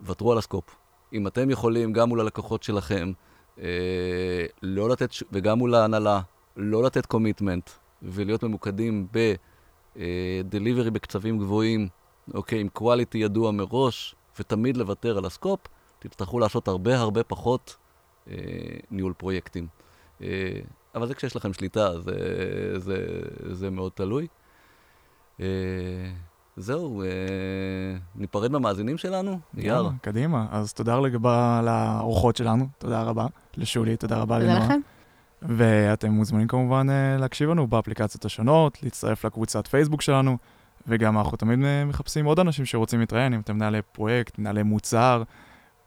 [0.00, 0.76] ותרו על ה scope.
[1.12, 3.12] אם אתם יכולים, גם מול הלקוחות שלכם,
[3.60, 6.20] אה, לא לתת, וגם מול ההנהלה,
[6.56, 7.70] לא לתת קומיטמנט,
[8.02, 11.88] ולהיות ממוקדים ב-delivery אה, בקצבים גבוהים,
[12.34, 15.60] אוקיי, עם quality ידוע מראש, ותמיד לוותר על הסקופ,
[15.98, 17.76] תצטרכו לעשות הרבה הרבה פחות
[18.30, 18.34] אה,
[18.90, 19.66] ניהול פרויקטים.
[20.22, 20.60] אה,
[20.94, 22.14] אבל זה כשיש לכם שליטה, זה,
[22.76, 24.26] זה, זה מאוד תלוי.
[25.40, 25.46] אה,
[26.58, 27.06] זהו, אה,
[28.16, 29.38] ניפרד במאזינים שלנו?
[29.54, 29.90] יאללה.
[30.02, 30.46] קדימה.
[30.50, 33.26] אז תודה רבה לאורחות שלנו, תודה רבה.
[33.56, 34.60] לשולי, תודה רבה לנועה.
[34.60, 34.80] תודה לכם.
[35.42, 40.36] ואתם מוזמנים כמובן אה, להקשיב לנו באפליקציות השונות, להצטרף לקבוצת פייסבוק שלנו,
[40.86, 45.22] וגם אנחנו תמיד אה, מחפשים עוד אנשים שרוצים להתראיין, אם אתם מנהלי פרויקט, מנהלי מוצר,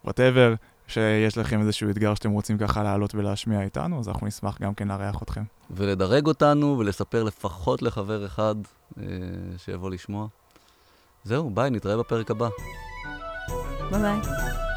[0.04, 0.54] whatever,
[0.88, 4.88] שיש לכם איזשהו אתגר שאתם רוצים ככה לעלות ולהשמיע איתנו, אז אנחנו נשמח גם כן
[4.88, 5.44] לארח אתכם.
[5.72, 8.56] ולדרג אותנו ולספר לפחות לחבר אחד
[9.00, 9.04] אה,
[9.58, 10.28] שיבוא לשמוע.
[11.24, 12.50] זהו, ביי, נתראה בפרק הבא.
[13.92, 14.71] ביי ביי.